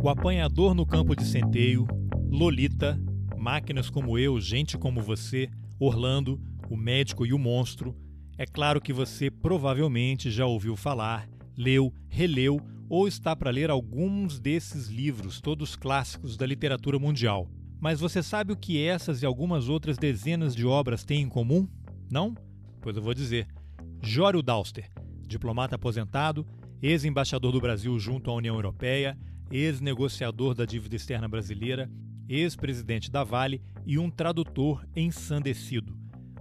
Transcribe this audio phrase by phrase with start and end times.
[0.00, 1.84] O Apanhador no Campo de Centeio,
[2.30, 3.00] Lolita,
[3.36, 6.40] Máquinas como Eu, Gente como Você, Orlando,
[6.70, 7.96] O Médico e o Monstro.
[8.38, 14.38] É claro que você provavelmente já ouviu falar, leu, releu ou está para ler alguns
[14.38, 17.50] desses livros, todos clássicos da literatura mundial.
[17.80, 21.68] Mas você sabe o que essas e algumas outras dezenas de obras têm em comum?
[22.08, 22.34] Não?
[22.80, 23.48] Pois eu vou dizer.
[24.00, 24.88] Jório Dauster,
[25.26, 26.46] diplomata aposentado,
[26.80, 29.18] ex-embaixador do Brasil junto à União Europeia,
[29.50, 31.90] ex-negociador da dívida externa brasileira,
[32.28, 35.96] ex-presidente da Vale e um tradutor ensandecido.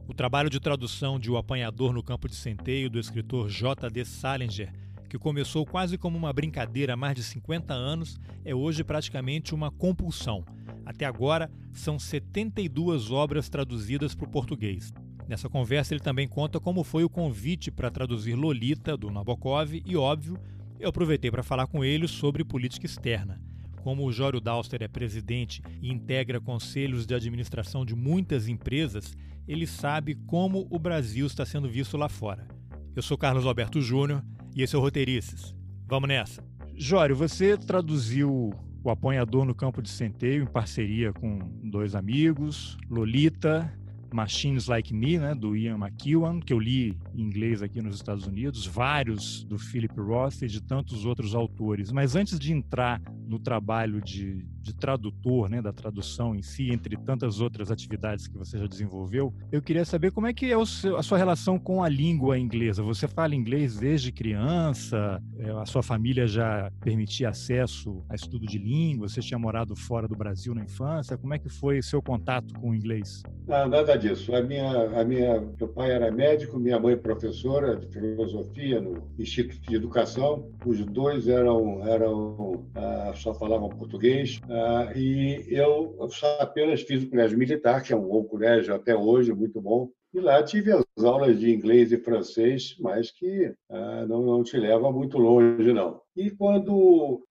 [0.07, 4.05] O trabalho de tradução de O Apanhador no Campo de Centeio, do escritor J.D.
[4.05, 4.73] Salinger,
[5.09, 9.71] que começou quase como uma brincadeira há mais de 50 anos, é hoje praticamente uma
[9.71, 10.43] compulsão.
[10.85, 14.93] Até agora, são 72 obras traduzidas para o português.
[15.27, 19.97] Nessa conversa, ele também conta como foi o convite para traduzir Lolita, do Nabokov, e,
[19.97, 20.39] óbvio,
[20.79, 23.41] eu aproveitei para falar com ele sobre política externa.
[23.81, 29.15] Como o Jório Dauster é presidente e integra conselhos de administração de muitas empresas,
[29.47, 32.47] ele sabe como o Brasil está sendo visto lá fora.
[32.95, 34.23] Eu sou Carlos Alberto Júnior
[34.55, 35.55] e esse é o Roteirices.
[35.87, 36.43] Vamos nessa!
[36.75, 43.73] Jório, você traduziu O Apanhador no Campo de Centeio em parceria com dois amigos, Lolita
[44.13, 48.25] Machines Like Me, né, do Ian McEwan, que eu li em inglês aqui nos Estados
[48.25, 51.91] Unidos, vários do Philip Roth e de tantos outros autores.
[51.91, 56.97] Mas antes de entrar no trabalho de, de tradutor, né, da tradução em si, entre
[56.97, 60.97] tantas outras atividades que você já desenvolveu, eu queria saber como é que é seu,
[60.97, 62.83] a sua relação com a língua inglesa.
[62.83, 65.21] Você fala inglês desde criança?
[65.37, 69.07] É, a sua família já permitia acesso a estudo de língua?
[69.07, 71.17] Você tinha morado fora do Brasil na infância?
[71.17, 73.23] Como é que foi seu contato com o inglês?
[73.47, 73.67] Não,
[73.97, 74.35] disso.
[74.35, 79.61] A minha, a minha, meu pai era médico, minha mãe professora de filosofia no Instituto
[79.61, 80.51] de Educação.
[80.65, 84.39] Os dois eram, eram ah, só falavam português.
[84.49, 85.97] Ah, e eu
[86.39, 89.89] apenas fiz o colégio militar, que é um bom colégio até hoje, muito bom.
[90.13, 94.57] E lá tive as aulas de inglês e francês, mas que ah, não, não te
[94.57, 95.99] leva muito longe, não.
[96.15, 97.21] E quando,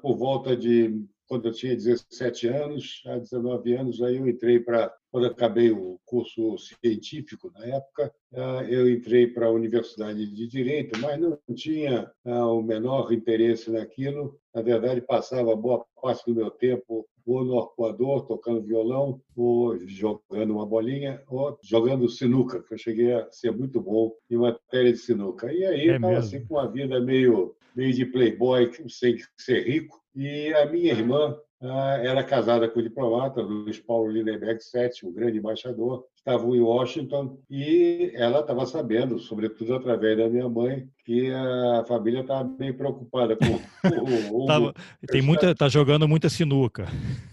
[0.00, 4.92] por volta de quando eu tinha 17 anos, há 19 anos, aí eu entrei para
[5.10, 10.98] quando acabei o curso científico na época, ah, eu entrei para a Universidade de Direito,
[11.00, 14.38] mas não tinha ah, o menor interesse naquilo.
[14.54, 20.54] Na verdade, passava boa parte do meu tempo ou no arcoador, tocando violão, ou jogando
[20.54, 24.98] uma bolinha, ou jogando sinuca, que eu cheguei a ser muito bom em matéria de
[24.98, 25.52] sinuca.
[25.52, 30.00] E aí, é estava assim, com uma vida meio, meio de playboy, sem ser rico.
[30.14, 35.38] E a minha irmã era casada com o diplomata Luiz Paulo Lindenberg VII, um grande
[35.38, 41.84] embaixador, estavam em Washington e ela estava sabendo, sobretudo através da minha mãe, que a
[41.86, 43.46] família estava bem preocupada com
[44.34, 44.74] o, o Tava,
[45.08, 46.86] tem muita, tá jogando muita sinuca.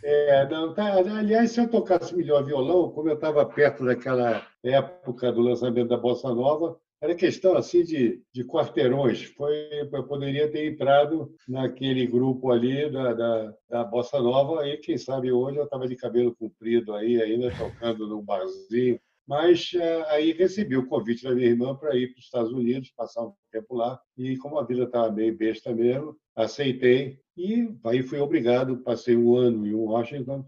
[0.04, 5.32] É, não, tá, aliás, se eu tocasse melhor violão, como eu estava perto daquela época
[5.32, 9.26] do lançamento da bossa nova, era questão assim de, de quarteirões.
[9.36, 9.54] Foi,
[9.92, 15.30] eu poderia ter entrado naquele grupo ali da, da, da Bossa Nova e quem sabe
[15.30, 18.98] hoje eu estava de cabelo comprido aí, ainda tocando num barzinho.
[19.28, 22.94] Mas eh, aí recebi o convite da minha irmã para ir para os Estados Unidos,
[22.96, 24.00] passar um tempo lá.
[24.18, 27.20] E como a vida estava meio besta mesmo, aceitei.
[27.36, 30.46] E aí fui obrigado, passei um ano em Washington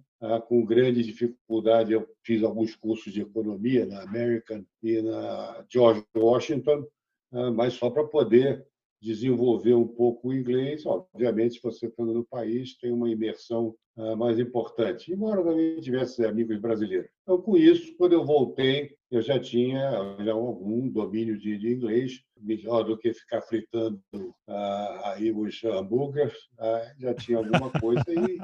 [0.48, 1.94] com grande dificuldade.
[1.94, 6.86] Eu fiz alguns cursos de economia na American e na George Washington,
[7.31, 8.66] ah, mas só para poder
[9.02, 10.86] desenvolver um pouco o inglês.
[10.86, 16.58] Obviamente, você estando no país, tem uma imersão ah, mais importante, embora também tivesse amigos
[16.59, 17.09] brasileiros.
[17.24, 22.22] Então, com isso, quando eu voltei, eu já tinha já algum domínio de, de inglês,
[22.40, 24.02] melhor do que ficar fritando
[24.48, 28.03] ah, aí os hambúrgueres, ah, já tinha alguma coisa.
[28.08, 28.38] E,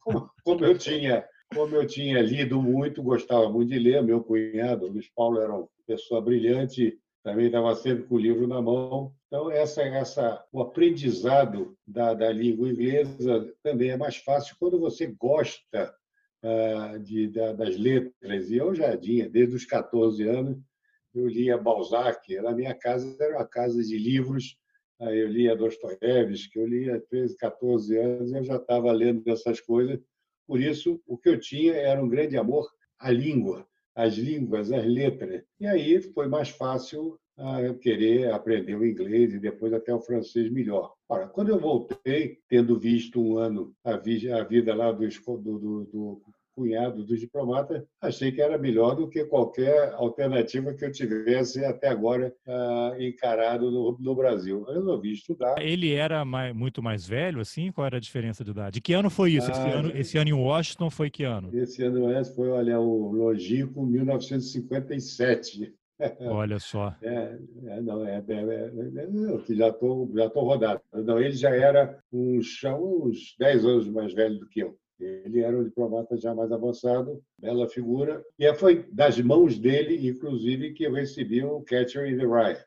[0.00, 1.24] como, como eu tinha
[1.54, 5.66] como eu tinha lido muito, gostava muito de ler, meu cunhado, Luiz Paulo, era uma
[5.86, 9.12] pessoa brilhante, também estava sempre com o livro na mão.
[9.26, 15.06] Então, essa, essa, o aprendizado da, da língua inglesa também é mais fácil quando você
[15.06, 15.94] gosta
[17.02, 18.50] de, da, das letras.
[18.50, 20.58] E eu já tinha, desde os 14 anos,
[21.14, 22.34] eu lia Balzac.
[22.36, 24.56] Na minha casa era uma casa de livros.
[25.00, 30.00] Eu lia Dostoiévski, eu lia 13, 14 anos, eu já estava lendo essas coisas.
[30.46, 32.68] Por isso, o que eu tinha era um grande amor
[32.98, 33.68] à língua
[33.98, 35.42] as línguas, as letras.
[35.58, 40.48] E aí foi mais fácil ah, querer aprender o inglês e depois até o francês
[40.48, 40.94] melhor.
[41.08, 46.22] Ora, quando eu voltei, tendo visto um ano a, vida lá do, do, do, do
[46.58, 51.86] punhado dos diplomatas, achei que era melhor do que qualquer alternativa que eu tivesse até
[51.88, 54.64] agora uh, encarado no, no, Brasil.
[54.66, 55.54] Eu resolvi estudar.
[55.62, 57.70] Ele era mais, muito mais velho, assim?
[57.70, 58.80] Qual era a diferença de idade?
[58.80, 59.46] Que ano foi isso?
[59.46, 61.56] Ah, esse, ano, esse ano em Washington foi que ano?
[61.56, 65.72] Esse ano foi, olha, o longínquo 1957.
[66.20, 66.94] Olha só.
[67.02, 70.80] É, é não, é, é, é, já estou já tô rodado.
[70.92, 74.78] Não, ele já era uns, uns 10 anos mais velho do que eu.
[75.00, 78.22] Ele era um diplomata já mais avançado, bela figura.
[78.38, 82.58] E foi das mãos dele, inclusive, que eu recebi o Catcher in the Rye,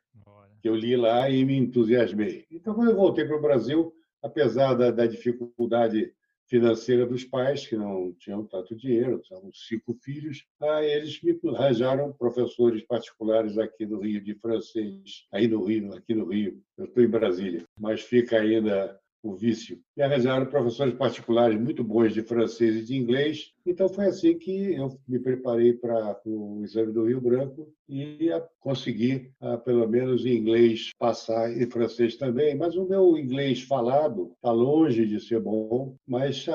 [0.62, 2.46] que eu li lá e me entusiasmei.
[2.50, 6.14] Então, quando eu voltei para o Brasil, apesar da, da dificuldade
[6.52, 10.46] financeira dos pais, que não tinham tanto dinheiro, tinham cinco filhos.
[10.60, 16.14] Aí eles me arranjaram professores particulares aqui no Rio de francês, aí no Rio, aqui
[16.14, 16.62] no Rio.
[16.78, 19.80] Eu estou em Brasília, mas fica ainda o vício.
[19.96, 23.52] E arranjaram professores particulares muito bons de francês e de inglês.
[23.66, 28.30] Então foi assim que eu me preparei para o exame do Rio Branco e
[28.60, 29.32] consegui,
[29.64, 32.56] pelo menos em inglês, passar e francês também.
[32.56, 36.48] Mas o meu inglês falado está longe de ser bom, mas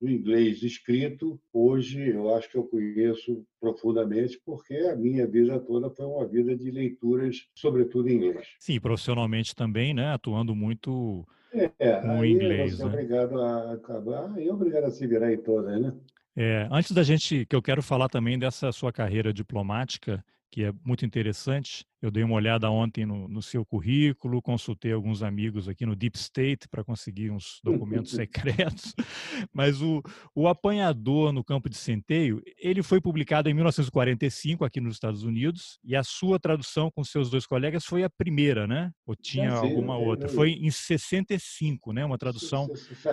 [0.00, 5.90] o inglês escrito, hoje eu acho que eu conheço profundamente, porque a minha vida toda
[5.90, 8.46] foi uma vida de leituras, sobretudo em inglês.
[8.58, 10.12] Sim, profissionalmente também, né?
[10.12, 12.76] Atuando muito é, com aí inglês.
[12.76, 12.92] Você é né?
[12.92, 15.92] obrigado a acabar e obrigado a se virar em todas, né?
[16.36, 20.72] É, antes da gente, que eu quero falar também dessa sua carreira diplomática, que é
[20.84, 21.84] muito interessante.
[22.00, 26.16] Eu dei uma olhada ontem no, no seu currículo, consultei alguns amigos aqui no Deep
[26.16, 28.94] State para conseguir uns documentos secretos,
[29.52, 30.02] mas o,
[30.34, 35.78] o Apanhador no Campo de Centeio, ele foi publicado em 1945 aqui nos Estados Unidos
[35.84, 38.92] e a sua tradução com seus dois colegas foi a primeira, né?
[39.06, 40.28] Ou tinha é, alguma outra?
[40.28, 42.04] Foi em 65, né?
[42.04, 42.68] Uma tradução.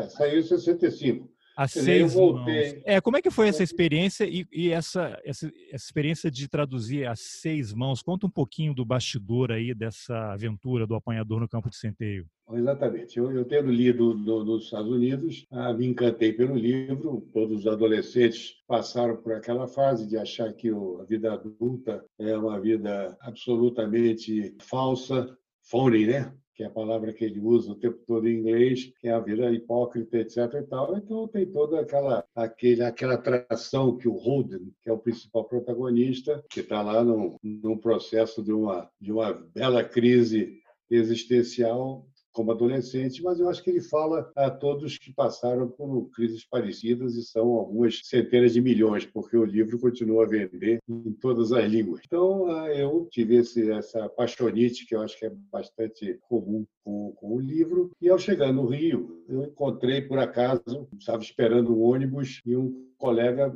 [0.10, 1.30] Saiu em 65.
[1.56, 2.46] Há seis mãos.
[2.84, 7.08] É, como é que foi essa experiência e, e essa, essa, essa, experiência de traduzir
[7.08, 8.02] a seis mãos?
[8.02, 12.26] Conta um pouquinho do bastidor aí dessa aventura do apanhador no campo de centeio.
[12.52, 13.18] Exatamente.
[13.18, 17.28] Eu, eu tendo lido do, nos Estados Unidos, ah, me encantei pelo livro.
[17.32, 22.36] Todos os adolescentes passaram por aquela fase de achar que o, a vida adulta é
[22.36, 26.34] uma vida absolutamente falsa, phony, né?
[26.56, 29.20] Que é a palavra que ele usa o tempo todo em inglês, que é a
[29.20, 30.38] vida hipócrita, etc.
[30.54, 30.96] E tal.
[30.98, 36.44] Então tem toda aquela, aquele, aquela atração que o Holden, que é o principal protagonista,
[36.50, 43.22] que está lá num, num processo de uma, de uma bela crise existencial, como adolescente,
[43.22, 47.48] mas eu acho que ele fala a todos que passaram por crises parecidas e são
[47.54, 52.02] algumas centenas de milhões, porque o livro continua a vender em todas as línguas.
[52.06, 57.14] Então, ah, eu tive esse, essa paixonite, que eu acho que é bastante comum com,
[57.16, 61.82] com o livro, e ao chegar no Rio, eu encontrei, por acaso, estava esperando um
[61.82, 63.54] ônibus e um colega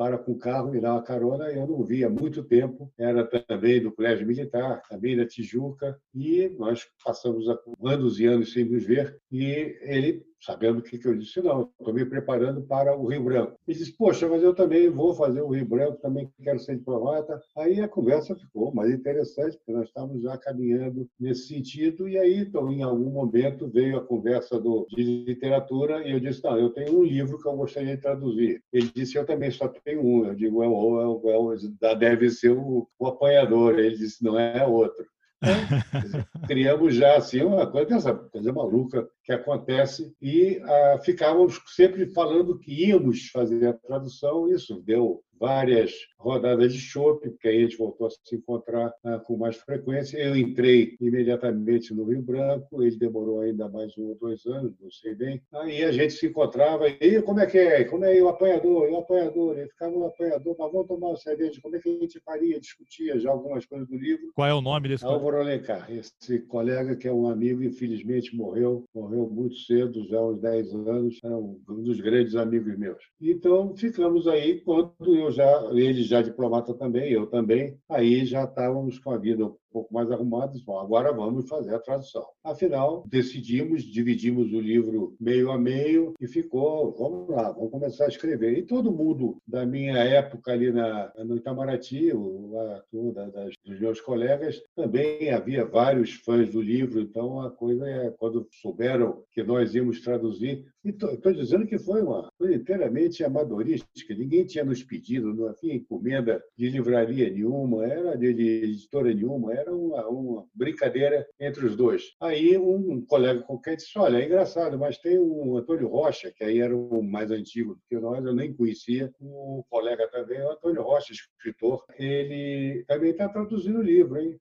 [0.00, 3.82] para com o carro, me dá uma carona, eu não via muito tempo, era também
[3.82, 7.44] do Colégio Militar, também da Tijuca, e nós passamos
[7.84, 9.44] anos e anos sem nos ver, e
[9.82, 13.56] ele sabendo o que, que eu disse, não, estou me preparando para o Rio Branco.
[13.68, 17.40] Ele disse, poxa, mas eu também vou fazer o Rio Branco, também quero ser diplomata.
[17.56, 22.38] Aí a conversa ficou mais interessante, porque nós estávamos já caminhando nesse sentido, e aí,
[22.38, 26.70] então, em algum momento, veio a conversa do, de literatura, e eu disse, não, eu
[26.70, 28.62] tenho um livro que eu gostaria de traduzir.
[28.72, 30.24] Ele disse, eu também só tenho um.
[30.26, 33.78] Eu digo, é, é, é, deve ser o, o apanhador.
[33.78, 35.04] Ele disse, não é outro.
[35.42, 35.42] Então,
[36.46, 42.88] criamos já assim uma coisa, coisa maluca que acontece e ah, ficávamos sempre falando que
[42.88, 44.52] íamos fazer a tradução.
[44.52, 49.18] Isso deu várias rodadas de chope, porque aí a gente voltou a se encontrar ah,
[49.20, 50.18] com mais frequência.
[50.18, 54.90] Eu entrei imediatamente no Rio Branco, ele demorou ainda mais um ou dois anos, não
[54.90, 55.40] sei bem.
[55.50, 57.84] Aí a gente se encontrava, e como é que é?
[57.84, 58.90] Como é o apanhador?
[58.90, 59.56] o apanhador?
[59.56, 62.60] Ele ficava no apanhador, mas vamos tomar uma cerveja, como é que a gente faria?
[62.60, 64.32] Discutia já algumas coisas do livro.
[64.34, 68.84] Qual é o nome desse Álvaro Alencar, esse colega que é um amigo, infelizmente morreu,
[68.94, 73.02] morreu muito cedo, já uns 10 anos, é um dos grandes amigos meus.
[73.20, 78.98] Então ficamos aí, quando eu já, ele já diplomata também, eu também, aí já estávamos
[78.98, 82.26] com a vida um pouco mais arrumados, bom, agora vamos fazer a tradução.
[82.44, 88.08] Afinal, decidimos, dividimos o livro meio a meio e ficou, vamos lá, vamos começar a
[88.08, 88.58] escrever.
[88.58, 94.00] E todo mundo da minha época ali na, no Itamaraty, lá, toda, das, dos meus
[94.00, 99.74] colegas, também havia vários fãs do livro, então a coisa é, quando souberam que nós
[99.74, 105.48] íamos traduzir, estou dizendo que foi uma coisa inteiramente amadorística, ninguém tinha nos pedido não
[105.48, 111.76] havia encomenda de livraria nenhuma, era de editora nenhuma, era uma, uma, brincadeira entre os
[111.76, 112.14] dois.
[112.20, 116.60] Aí um colega qualquer disse, olha, é engraçado, mas tem o Antônio Rocha, que aí
[116.60, 120.82] era o mais antigo do que nós, eu nem conhecia, o colega também, o Antônio
[120.82, 124.38] Rocha, escritor, ele também está traduzindo o livro, hein?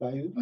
[0.00, 0.32] Aí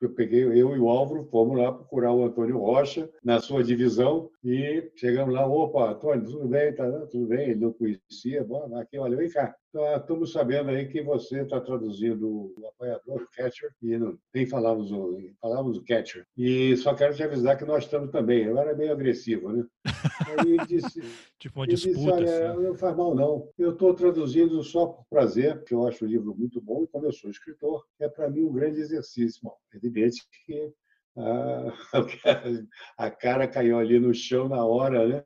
[0.00, 4.30] eu peguei, eu e o Álvaro fomos lá procurar o Antônio Rocha na sua divisão
[4.44, 6.74] e chegamos lá, opa, Antônio, tudo bem?
[6.74, 11.02] Tá, tudo bem, ele não conhecia, bom, aqui, olha, vem cá, estamos sabendo aí que
[11.02, 16.26] você está traduzindo o apanhador, o catcher, e não, nem falávamos o, falávamos o catcher.
[16.36, 18.44] E só quero te avisar que nós estamos também.
[18.44, 19.64] Eu era meio agressivo, né?
[20.38, 21.00] Aí disse,
[21.38, 21.96] tipo uma disputa.
[21.96, 22.62] Disse, olha, assim.
[22.62, 23.50] não faz mal não.
[23.58, 27.06] Eu estou traduzindo só por prazer, porque eu acho o livro muito bom, e como
[27.06, 29.40] eu sou escritor, é para mim um grande exercício.
[29.42, 30.72] Bom, evidente que
[31.16, 31.72] a,
[32.98, 35.24] a cara caiu ali no chão na hora, né?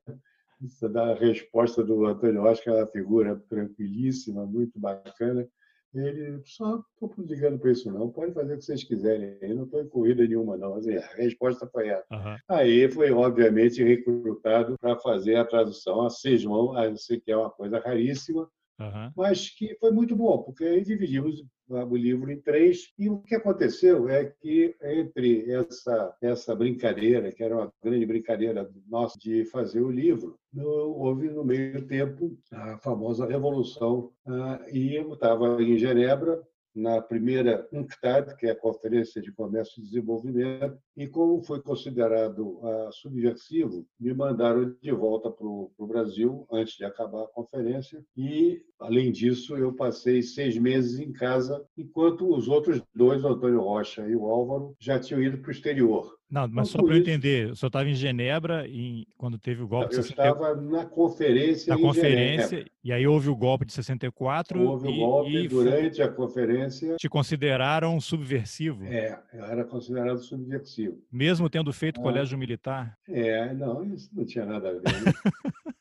[0.93, 5.49] Da resposta do Antônio Oscar, é uma figura tranquilíssima, muito bacana.
[5.93, 9.64] Ele só estou ligando para isso não, pode fazer o que vocês quiserem, eu não
[9.64, 10.75] estou em corrida nenhuma não.
[10.75, 12.14] Assim, a resposta foi essa.
[12.14, 12.37] Uhum.
[12.49, 16.76] Aí foi obviamente recrutado para fazer a tradução a seis mãos,
[17.25, 18.49] que é uma coisa raríssima,
[18.79, 19.12] uhum.
[19.17, 22.93] mas que foi muito bom, porque aí dividimos o livro em três.
[22.99, 28.71] E o que aconteceu é que, entre essa, essa brincadeira, que era uma grande brincadeira
[28.89, 34.11] nossa de fazer o livro, houve, no meio tempo, a famosa Revolução.
[34.27, 36.43] Ah, e eu estava em Genebra,
[36.75, 42.59] na primeira UNCTAD, que é a Conferência de Comércio e Desenvolvimento, e como foi considerado
[42.59, 48.05] uh, subversivo, me mandaram de volta para o Brasil antes de acabar a conferência.
[48.17, 53.61] E, além disso, eu passei seis meses em casa, enquanto os outros dois, o Antônio
[53.61, 56.20] Rocha e o Álvaro, já tinham ido para o exterior.
[56.30, 59.66] Não, mas só para eu entender, o senhor estava em Genebra em, quando teve o
[59.66, 60.44] golpe eu de 64?
[60.44, 62.72] Eu estava na conferência Na conferência, Genebra.
[62.84, 64.62] e aí houve o golpe de 64.
[64.62, 66.94] Houve o golpe e durante a conferência.
[66.96, 68.84] Te consideraram subversivo?
[68.84, 71.02] É, eu era considerado subversivo.
[71.10, 72.96] Mesmo tendo feito ah, colégio militar?
[73.08, 74.82] É, não, isso não tinha nada a ver.
[74.82, 75.12] Né?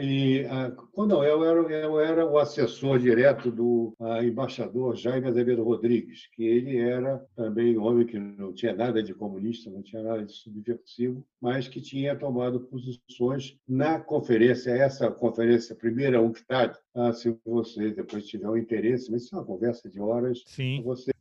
[0.00, 0.44] E
[0.92, 6.78] quando eu era, eu era o assessor direto do embaixador Jaime Azevedo Rodrigues, que ele
[6.78, 11.24] era também um homem que não tinha nada de comunista, não tinha nada de subversivo,
[11.40, 18.26] mas que tinha tomado posições na conferência, essa conferência primeira UNCTAD, ah, se você depois
[18.26, 20.82] tiver um interesse, mas isso é uma conversa de horas, Sim.
[20.82, 21.11] você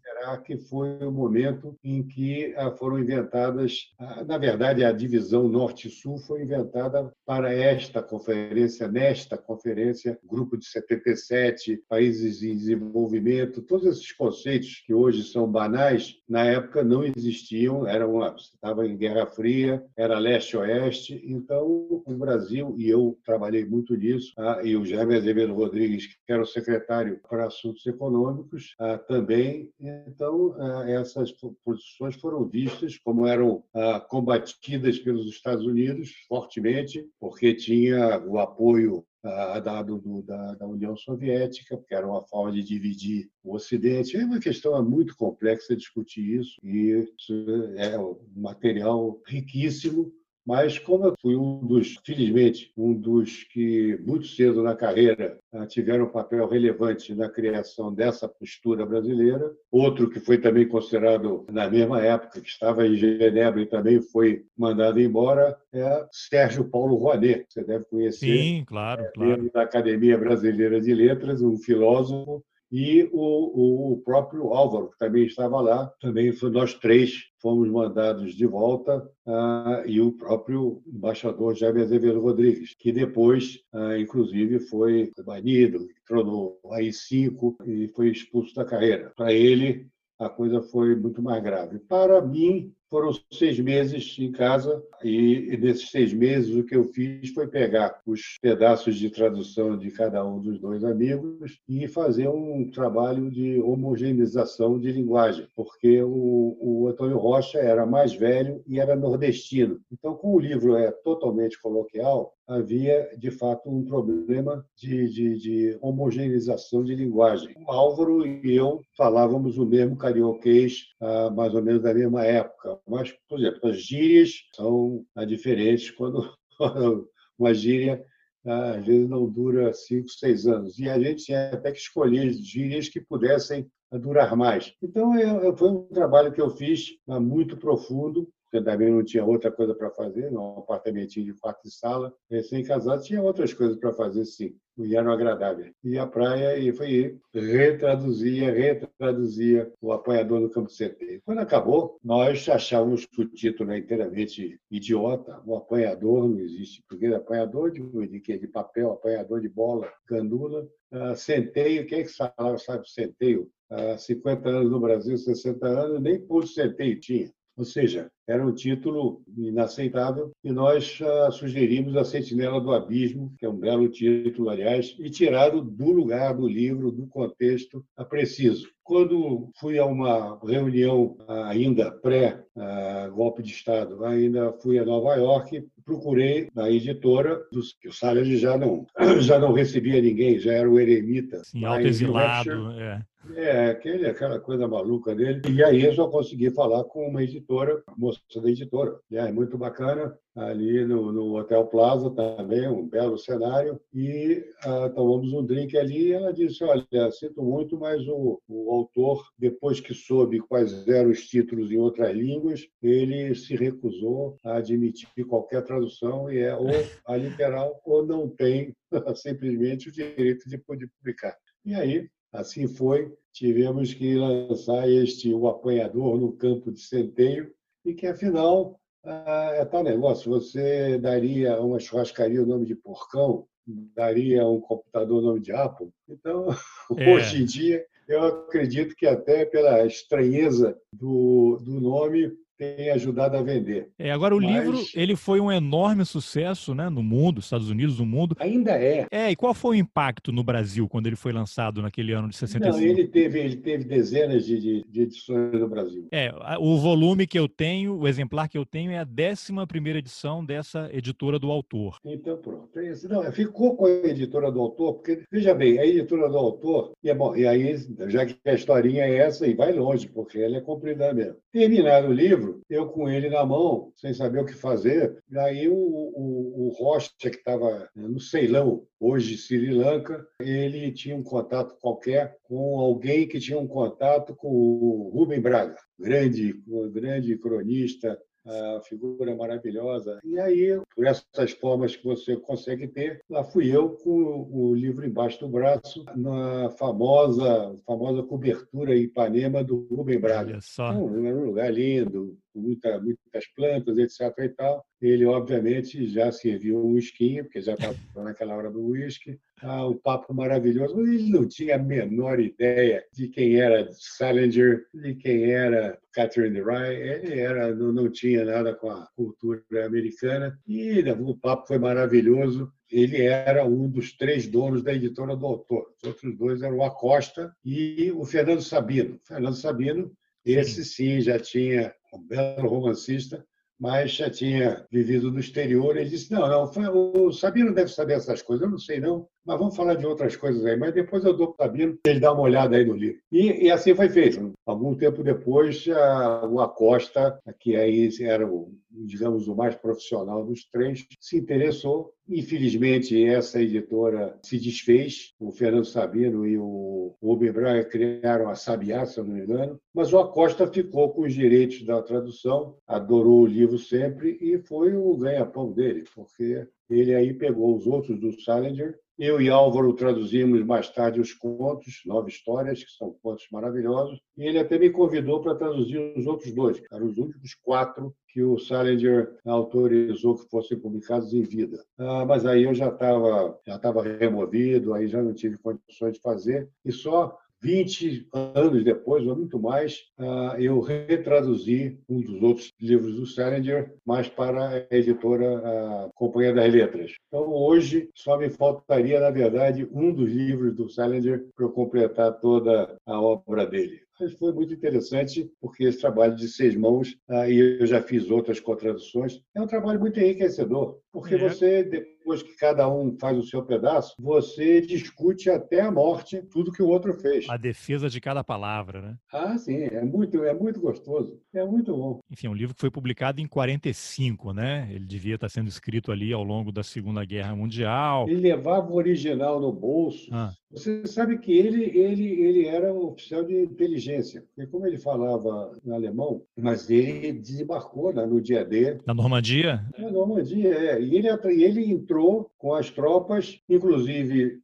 [0.43, 6.17] que foi o momento em que ah, foram inventadas, ah, na verdade, a divisão Norte-Sul
[6.19, 14.11] foi inventada para esta conferência, nesta conferência, grupo de 77, países em desenvolvimento, todos esses
[14.11, 20.19] conceitos que hoje são banais, na época não existiam, eram estava em Guerra Fria, era
[20.19, 21.65] leste-oeste, então
[22.05, 26.41] o Brasil, e eu trabalhei muito nisso, ah, e o Jaime Azevedo Rodrigues, que era
[26.41, 28.75] o secretário para Assuntos Econômicos,
[29.07, 29.71] também
[30.13, 37.53] então, eh, essas posições foram vistas como eram ah, combatidas pelos Estados Unidos fortemente, porque
[37.55, 42.63] tinha o apoio ah, dado do, da, da, União Soviética, porque era uma forma de
[42.63, 44.17] dividir o Ocidente.
[44.17, 47.33] É uma questão muito complexa discutir isso, e isso
[47.77, 50.11] é um material riquíssimo
[50.45, 55.65] mas como eu fui um dos, felizmente, um dos que muito cedo na carreira ah,
[55.65, 61.69] tiveram um papel relevante na criação dessa postura brasileira, outro que foi também considerado na
[61.69, 67.45] mesma época, que estava em Genebra e também foi mandado embora, é Sérgio Paulo Rouanet,
[67.47, 68.37] você deve conhecer.
[68.37, 69.51] Sim, claro, é, claro.
[69.53, 75.59] Da Academia Brasileira de Letras, um filósofo e o, o, próprio Álvaro, que também estava
[75.59, 81.81] lá, também foi nós três fomos mandados de volta, ah, e o próprio embaixador Jaime
[81.81, 88.63] Azevedo Rodrigues, que depois, ah, inclusive, foi banido, entrou no AI-5 e foi expulso da
[88.63, 89.11] carreira.
[89.17, 89.87] Para ele,
[90.17, 91.79] a coisa foi muito mais grave.
[91.79, 97.29] Para mim, foram seis meses em casa e, nesses seis meses o que eu fiz
[97.29, 102.69] foi pegar os pedaços de tradução de cada um dos dois amigos e fazer um
[102.69, 108.93] trabalho de homogeneização de linguagem, porque o, o Antônio Rocha era mais velho e era
[108.93, 109.79] nordestino.
[109.89, 115.77] Então, como o livro é totalmente coloquial, havia, de fato, um problema de, de, de
[115.81, 117.55] homogeneização de linguagem.
[117.65, 122.77] O Álvaro e eu falávamos o mesmo carioquês, ah, mais ou menos da mesma época,
[122.87, 126.31] mas, por exemplo, as gírias são ah, diferentes quando
[127.37, 128.03] uma gíria
[128.45, 130.77] ah, às vezes não dura cinco, seis anos.
[130.79, 134.73] E a gente tinha até que escolher gírias que pudessem durar mais.
[134.81, 135.11] Então,
[135.57, 139.89] foi um trabalho que eu fiz muito profundo porque também não tinha outra coisa para
[139.89, 144.95] fazer, num apartamentinho de quarto e sala, recém-casado, tinha outras coisas para fazer, sim e
[144.95, 145.73] eram agradáveis.
[145.83, 151.21] E a praia, e foi retraduzia, retraduzia o apanhador no campo CT.
[151.25, 155.41] Quando acabou, nós achávamos que o título é inteiramente idiota.
[155.45, 160.67] O apanhador não existe, porque é apanhador de, de, de papel, apanhador de bola, gandula,
[160.91, 163.49] uh, centeio, quem é que sabe, sabe centeio?
[163.69, 167.31] Uh, 50 anos no Brasil, 60 anos, nem por centeio tinha.
[167.57, 173.45] Ou seja, era um título inaceitável e nós uh, sugerimos A Sentinela do Abismo, que
[173.45, 178.69] é um belo título, aliás, e tirado do lugar do livro, do contexto a preciso.
[178.83, 185.15] Quando fui a uma reunião uh, ainda pré-golpe uh, de Estado, ainda fui a Nova
[185.15, 188.85] York, procurei a editora, dos, que o Salles já não,
[189.19, 191.43] já não recebia ninguém, já era o eremita.
[191.43, 193.01] Sim, autoexilado, é.
[193.35, 195.41] É, aquele, aquela coisa maluca dele.
[195.49, 198.99] E aí eu só consegui falar com uma editora, moça da editora.
[199.11, 203.79] Aí, muito bacana, ali no, no, Hotel Plaza também, um belo cenário.
[203.93, 208.71] E ah, tomamos um drink ali e ela disse, olha, sinto muito, mas o, o
[208.71, 214.57] autor, depois que soube quais eram os títulos em outras línguas, ele se recusou a
[214.57, 216.69] admitir qualquer tradução e é ou
[217.05, 218.73] a literal ou não tem
[219.15, 221.35] simplesmente o direito de poder publicar.
[221.63, 227.93] E aí Assim foi, tivemos que lançar este O Apanhador no Campo de Centeio, e
[227.93, 230.31] que, afinal, ah, é tal negócio.
[230.31, 233.47] Você daria uma churrascaria o nome de Porcão,
[233.95, 235.89] daria um computador o nome de Apple.
[236.07, 236.47] Então,
[236.97, 237.13] é.
[237.13, 242.31] hoje em dia, eu acredito que até pela estranheza do, do nome,
[242.61, 243.89] tem ajudado a vender.
[243.97, 244.51] É, agora o Mas...
[244.51, 248.35] livro ele foi um enorme sucesso, né, no mundo, Estados Unidos, no mundo.
[248.39, 249.07] Ainda é.
[249.09, 252.35] É, e qual foi o impacto no Brasil quando ele foi lançado naquele ano de
[252.35, 252.77] 65?
[252.77, 256.07] Não, ele teve, ele teve dezenas de, de, de edições no Brasil.
[256.11, 259.97] É, o volume que eu tenho, o exemplar que eu tenho é a 11 primeira
[259.97, 261.97] edição dessa editora do autor.
[262.05, 262.91] Então pronto, é.
[263.09, 267.09] Não, ficou com a editora do autor, porque veja bem, a editora do autor, e,
[267.09, 267.75] é bom, e aí
[268.07, 271.37] já que a historinha é essa e vai longe, porque ela é comprida mesmo.
[271.51, 275.21] Terminado o livro eu com ele na mão, sem saber o que fazer.
[275.31, 281.15] E aí o, o, o Rocha, que estava no Ceilão, hoje Sri Lanka, ele tinha
[281.15, 286.53] um contato qualquer com alguém que tinha um contato com o Rubem Braga, grande,
[286.91, 290.19] grande cronista a figura maravilhosa.
[290.23, 295.05] E aí, por essas formas que você consegue ter, lá fui eu com o livro
[295.05, 300.51] embaixo do braço, na famosa, famosa cobertura Ipanema do Rubem Braga.
[300.51, 300.91] Olha só.
[300.91, 304.37] Então, era um lugar lindo, muita, muitas plantas, etc.
[304.39, 304.85] e tal.
[305.01, 309.39] Ele, obviamente, já serviu um whisky, porque já estava naquela hora do whisky.
[309.61, 310.95] Ah, um papo maravilhoso.
[310.95, 316.61] Mas ele não tinha a menor ideia de quem era Salinger, de quem era Catherine
[316.61, 316.95] Rye.
[316.95, 320.57] Ele era, não, não tinha nada com a cultura americana.
[320.67, 325.45] E né, o papo foi maravilhoso ele era um dos três donos da editora do
[325.45, 325.93] autor.
[325.97, 329.15] Os outros dois eram o Acosta e o Fernando Sabino.
[329.15, 330.11] O Fernando Sabino,
[330.43, 333.45] esse sim já tinha um belo romancista,
[333.81, 335.97] mas já tinha vivido no exterior.
[335.97, 339.59] Ele disse: Não, não, o Sabino deve saber essas coisas, eu não sei não, mas
[339.59, 340.77] vamos falar de outras coisas aí.
[340.77, 343.19] Mas depois eu dou para o Sabino, ele dá uma olhada aí no livro.
[343.31, 344.53] E, e assim foi feito.
[344.65, 350.65] Algum tempo depois, a, o Acosta, que aí era, o, digamos, o mais profissional dos
[350.69, 352.13] três, se interessou.
[352.29, 355.33] Infelizmente, essa editora se desfez.
[355.39, 359.79] O Fernando Sabino e o Rubem Braga criaram a Sabiá, se eu não me engano.
[359.93, 364.95] Mas o Acosta ficou com os direitos da tradução, adorou o livro sempre e foi
[364.95, 370.65] o ganha-pão dele, porque ele aí pegou os outros do Salinger eu e Álvaro traduzimos
[370.65, 375.39] mais tarde os contos, nove histórias, que são contos maravilhosos, e ele até me convidou
[375.39, 380.49] para traduzir os outros dois, que eram os últimos quatro que o Salinger autorizou que
[380.49, 381.85] fossem publicados em vida.
[381.99, 386.19] Ah, mas aí eu já estava já tava removido, aí já não tive condições de
[386.19, 392.71] fazer, e só 20 anos depois, ou muito mais, ah, eu retraduzi um dos outros
[392.79, 397.13] livros do Salinger, mas para a editora a Companhia das Letras.
[397.27, 402.39] Então, hoje, só me faltaria, na verdade, um dos livros do Salinger para eu completar
[402.39, 407.49] toda a obra dele mas foi muito interessante, porque esse trabalho de seis mãos, ah,
[407.49, 411.37] e eu já fiz outras contradições, é um trabalho muito enriquecedor, porque é.
[411.37, 416.71] você depois que cada um faz o seu pedaço, você discute até a morte tudo
[416.71, 417.49] que o outro fez.
[417.49, 419.15] A defesa de cada palavra, né?
[419.33, 422.19] Ah, sim, é muito, é muito gostoso, é muito bom.
[422.29, 424.87] Enfim, um livro que foi publicado em 45, né?
[424.91, 428.29] Ele devia estar sendo escrito ali ao longo da Segunda Guerra Mundial.
[428.29, 430.29] Ele levava o original no bolso.
[430.31, 430.51] Ah.
[430.71, 435.91] Você sabe que ele, ele, ele era oficial de inteligência, porque como ele falava em
[435.91, 438.99] alemão, mas ele desembarcou né, no dia D.
[439.05, 439.85] Na Normandia?
[439.97, 441.01] Na Normandia, é.
[441.01, 444.59] E ele, ele entrou com as tropas, inclusive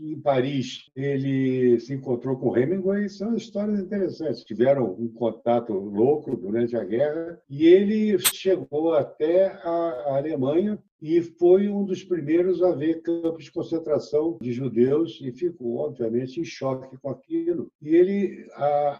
[0.00, 4.44] em Paris ele se encontrou com Hemingway, são histórias interessantes.
[4.44, 11.68] Tiveram um contato louco durante a guerra e ele chegou até a Alemanha e foi
[11.68, 16.96] um dos primeiros a ver campos de concentração de judeus e ficou, obviamente, em choque
[16.98, 17.68] com aquilo.
[17.80, 18.46] E ele,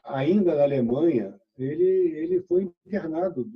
[0.04, 3.48] ainda na Alemanha, ele, ele foi internado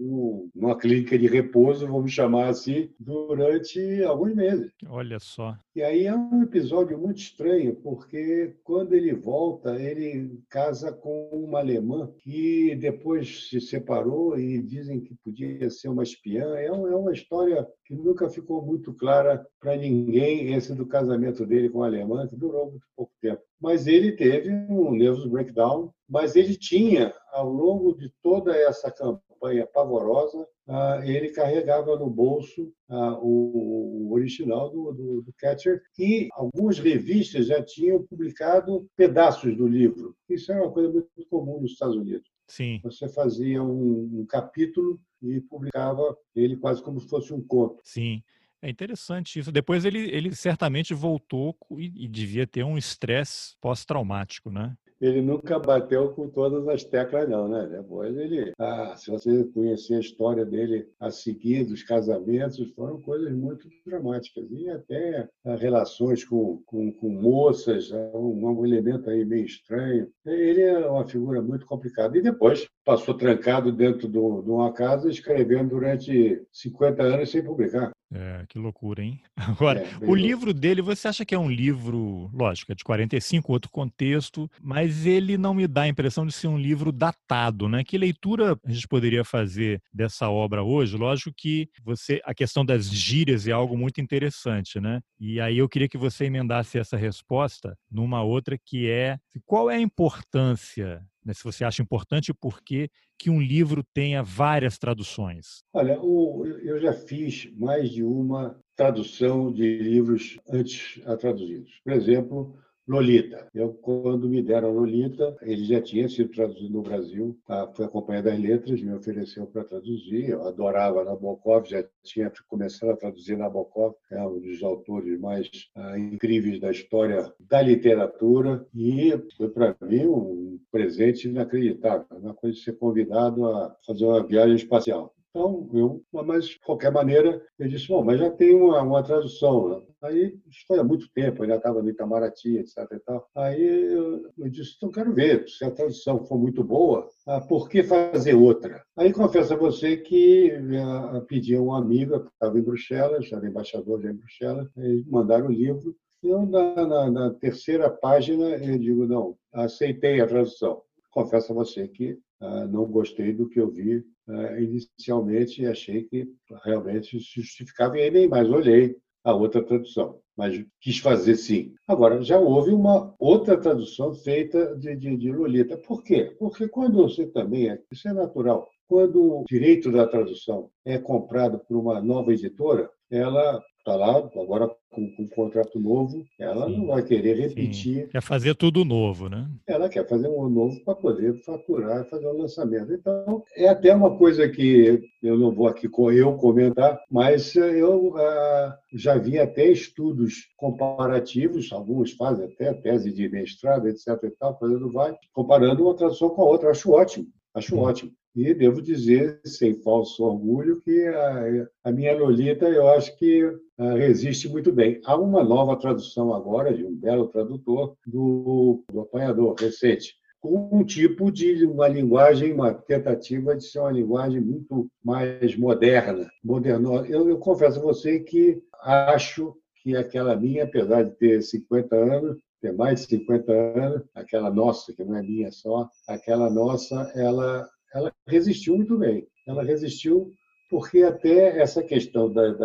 [0.55, 4.73] numa clínica de repouso, vamos chamar assim, durante alguns meses.
[4.88, 5.57] Olha só.
[5.75, 11.59] E aí é um episódio muito estranho, porque quando ele volta, ele casa com uma
[11.59, 16.55] alemã que depois se separou e dizem que podia ser uma espiã.
[16.57, 21.69] É, é uma história que nunca ficou muito clara para ninguém, esse do casamento dele
[21.69, 23.42] com a alemã, que durou muito pouco tempo.
[23.61, 29.66] Mas ele teve um nervous breakdown, mas ele tinha, ao longo de toda essa campanha
[29.66, 36.79] pavorosa, ah, ele carregava no bolso ah, o, original do, do, do, Catcher e algumas
[36.79, 40.16] revistas já tinham publicado pedaços do livro.
[40.29, 42.29] Isso era uma coisa muito comum nos Estados Unidos.
[42.49, 42.81] Sim.
[42.83, 47.81] Você fazia um, um capítulo e publicava ele quase como se fosse um conto.
[47.85, 48.22] Sim.
[48.62, 49.53] É interessante isso.
[49.53, 54.75] Depois ele, ele certamente voltou e, e devia ter um estresse pós-traumático, né?
[55.01, 57.67] Ele nunca bateu com todas as teclas, não, né?
[57.67, 63.33] Depois ele, ah, se você conhecer a história dele a seguir, dos casamentos, foram coisas
[63.33, 64.47] muito dramáticas.
[64.51, 70.09] E até ah, relações com, com, com moças, é um, um, elemento aí meio estranho.
[70.25, 72.17] Ele é uma figura muito complicada.
[72.17, 77.90] E depois passou trancado dentro de uma casa, escrevendo durante 50 anos sem publicar.
[78.14, 79.20] É, que loucura, hein?
[79.37, 83.53] Agora, é, o livro dele, você acha que é um livro, lógico, é de 45,
[83.53, 87.83] outro contexto, mas ele não me dá a impressão de ser um livro datado, né?
[87.83, 90.96] Que leitura a gente poderia fazer dessa obra hoje?
[90.96, 95.01] Lógico que você, a questão das gírias é algo muito interessante, né?
[95.18, 99.75] E aí eu queria que você emendasse essa resposta numa outra que é qual é
[99.75, 102.89] a importância né, se você acha importante, por que
[103.29, 105.65] um livro tenha várias traduções?
[105.73, 111.81] Olha, eu já fiz mais de uma tradução de livros antes a traduzidos.
[111.83, 112.57] Por exemplo,
[112.88, 113.49] Lolita.
[113.53, 117.68] Eu, quando me deram Lolita, ele já tinha sido traduzido no Brasil, tá?
[117.75, 120.29] foi acompanhado das letras, me ofereceu para traduzir.
[120.29, 125.99] Eu adorava Nabokov, já tinha começado a traduzir Nabokov, é um dos autores mais ah,
[125.99, 132.62] incríveis da história da literatura, e foi para mim um presente inacreditável, uma coisa de
[132.62, 135.16] ser convidado a fazer uma viagem espacial.
[135.37, 139.85] Então, eu, mas de qualquer maneira, eu disse, bom, mas já tem uma, uma tradução.
[140.03, 142.79] Aí, isso foi há muito tempo, eu já estava no Itamaraty, etc.
[142.90, 143.29] E tal.
[143.35, 147.68] Aí eu, eu disse, então quero ver, se a tradução for muito boa, ah, por
[147.68, 148.83] que fazer outra?
[148.96, 153.46] Aí confesso a você que ah, pedi a um amigo, que estava em Bruxelas, era
[153.46, 154.70] embaixador já em Bruxelas,
[155.07, 155.94] mandaram o livro.
[156.22, 160.81] Eu, na, na, na terceira página, eu digo, não, aceitei a tradução.
[161.11, 166.29] Confesso a você que ah, não gostei do que eu vi ah, inicialmente achei que
[166.65, 171.75] realmente se justificava, e aí nem mais olhei a outra tradução, mas quis fazer sim.
[171.89, 175.77] Agora, já houve uma outra tradução feita de, de, de Lolita.
[175.77, 176.37] Por quê?
[176.39, 181.59] Porque quando você também, é, isso é natural, quando o direito da tradução é comprado
[181.59, 186.77] por uma nova editora, ela está lá, agora com, com, um contrato novo, ela sim,
[186.77, 188.03] não vai querer repetir.
[188.03, 188.09] Sim.
[188.09, 189.49] Quer fazer tudo novo, né?
[189.64, 192.92] Ela quer fazer um novo para poder faturar e fazer o um lançamento.
[192.92, 198.77] Então, é até uma coisa que eu não vou aqui eu comentar, mas eu ah,
[198.92, 204.09] já vi até estudos comparativos, alguns fazem até tese de mestrado, etc.
[204.25, 206.70] e tal, fazendo vai, comparando uma tradução com a outra.
[206.70, 208.11] Acho ótimo, acho ótimo.
[208.37, 213.94] E devo dizer, sem falso orgulho, que a, a minha Lolita, eu acho que uh,
[213.96, 215.01] resiste muito bem.
[215.07, 220.85] Há uma nova tradução agora, de um belo tradutor, do, do Apanhador, recente, com um
[220.85, 227.07] tipo de uma linguagem, uma tentativa de ser uma linguagem muito mais moderna, moderno.
[227.07, 232.38] Eu, eu confesso a você que acho que aquela minha, apesar de ter 50 anos,
[232.61, 237.66] ter mais de 50 anos, aquela nossa, que não é minha só, aquela nossa, ela
[237.97, 239.27] ela resistiu muito bem.
[239.47, 240.33] Ela resistiu
[240.69, 242.59] porque até essa questão das,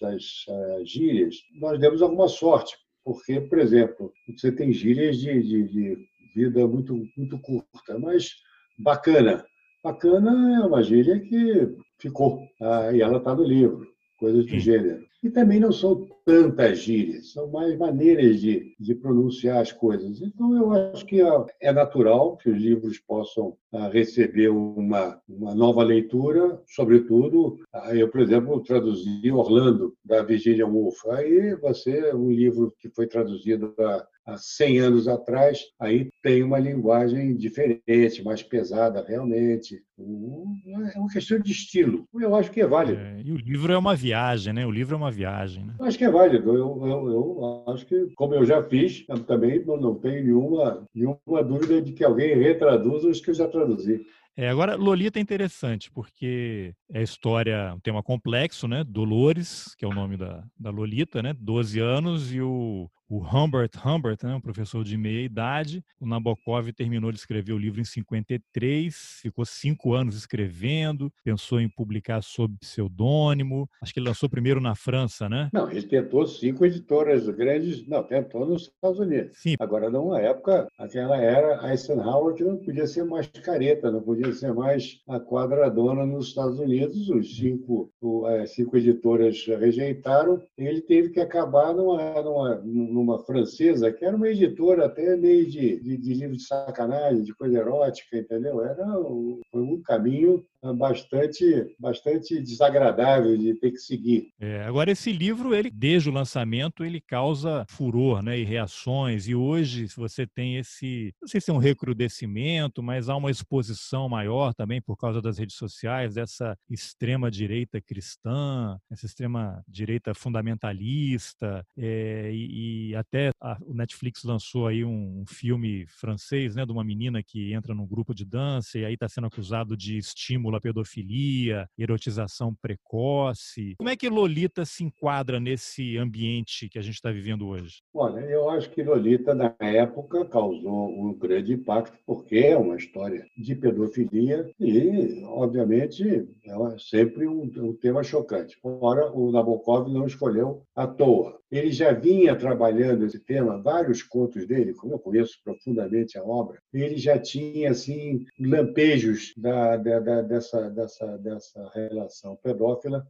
[0.00, 5.68] das uh, gírias, nós demos alguma sorte, porque, por exemplo, você tem gírias de, de,
[5.68, 8.30] de vida muito, muito curta, mas
[8.78, 9.44] bacana.
[9.82, 13.86] Bacana é uma gíria que ficou, ah, e ela está no livro,
[14.18, 15.04] coisas do gênero.
[15.22, 20.20] E também não são tantas gírias, são mais maneiras de, de pronunciar as coisas.
[20.20, 21.20] Então, eu acho que
[21.60, 28.08] é natural que os livros possam ah, receber uma, uma nova leitura, sobretudo, ah, eu,
[28.08, 31.06] por exemplo, traduzi Orlando, da Virginia Woolf.
[31.10, 36.58] Aí você, um livro que foi traduzido há há 100 anos atrás, aí tem uma
[36.58, 39.82] linguagem diferente, mais pesada realmente.
[39.98, 42.06] É uma questão de estilo.
[42.14, 43.00] Eu acho que é válido.
[43.00, 44.66] É, e o livro é uma viagem, né?
[44.66, 45.64] O livro é uma viagem.
[45.64, 45.74] Né?
[45.78, 46.56] Eu acho que é válido.
[46.56, 51.42] Eu, eu, eu acho que, como eu já fiz, também não, não tenho nenhuma, nenhuma
[51.42, 54.04] dúvida de que alguém retraduza os que eu já traduzi.
[54.36, 58.84] É, agora, Lolita é interessante, porque é história, um tema complexo, né?
[58.84, 61.34] Dolores, que é o nome da, da Lolita, né?
[61.38, 65.84] 12 anos, e o, o Humbert Humbert, né, um professor de meia idade.
[66.00, 71.68] O Nabokov terminou de escrever o livro em 53, ficou cinco anos escrevendo, pensou em
[71.68, 73.68] publicar sob pseudônimo.
[73.82, 75.50] Acho que ele lançou primeiro na França, né?
[75.52, 79.32] Não, ele tentou cinco editoras grandes, não, tentou nos Estados Unidos.
[79.34, 79.56] Sim.
[79.58, 84.54] Agora, numa época, aquela era Eisenhower que não podia ser mais careta, não podia ser
[84.54, 87.08] mais a quadradona nos Estados Unidos.
[87.08, 87.90] Os cinco,
[88.28, 94.16] é, cinco editoras rejeitaram, ele teve que acabar numa, numa, numa numa francesa, que era
[94.16, 98.62] uma editora até meio de, de, de livro de sacanagem, de coisa erótica, entendeu?
[98.62, 100.44] Era um, um caminho
[100.76, 104.32] bastante, bastante desagradável de ter que seguir.
[104.38, 109.26] É, agora esse livro, ele desde o lançamento, ele causa furor, né, e reações.
[109.26, 114.08] E hoje você tem esse, não sei se é um recrudescimento, mas há uma exposição
[114.08, 121.64] maior também por causa das redes sociais dessa extrema direita cristã, essa extrema direita fundamentalista.
[121.76, 126.72] É, e, e, até a, o Netflix lançou aí um, um filme francês, né, de
[126.72, 130.49] uma menina que entra num grupo de dança e aí está sendo acusado de estímulo
[130.50, 133.76] estimula pedofilia, erotização precoce.
[133.78, 137.82] Como é que Lolita se enquadra nesse ambiente que a gente está vivendo hoje?
[137.94, 143.24] Olha, eu acho que Lolita, na época, causou um grande impacto, porque é uma história
[143.36, 148.58] de pedofilia e, obviamente, é sempre um, um tema chocante.
[148.62, 151.38] Ora, o Nabokov não escolheu à toa.
[151.50, 156.58] Ele já vinha trabalhando esse tema, vários contos dele, como eu conheço profundamente a obra,
[156.72, 163.06] ele já tinha assim lampejos da, da, da, dessa, dessa, dessa relação pedófila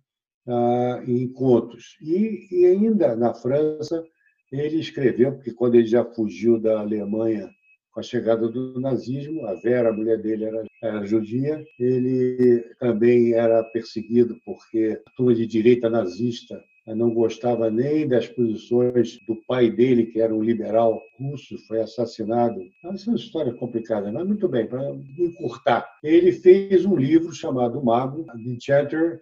[0.48, 1.96] ah, em contos.
[2.00, 4.04] E, e ainda na França,
[4.50, 7.48] ele escreveu, porque quando ele já fugiu da Alemanha
[7.92, 13.32] com a chegada do nazismo, a Vera, a mulher dele, era, era judia, ele também
[13.32, 19.70] era perseguido porque a turma de direita nazista não gostava nem das posições do pai
[19.70, 22.60] dele, que era um liberal russo, foi assassinado.
[22.84, 25.86] Essa é uma história complicada, mas muito bem, para encurtar.
[26.02, 29.20] Ele fez um livro chamado Mago, The Enchanter,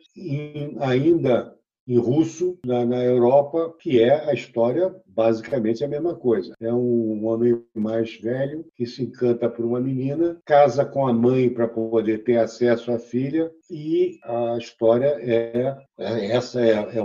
[0.81, 1.58] ainda
[1.88, 6.55] em russo na, na, Europa, que é a história basicamente a mesma coisa.
[6.61, 11.48] É um homem mais velho que se encanta por uma menina, casa com a mãe
[11.48, 17.03] para poder ter acesso à filha e a história é, é essa é, é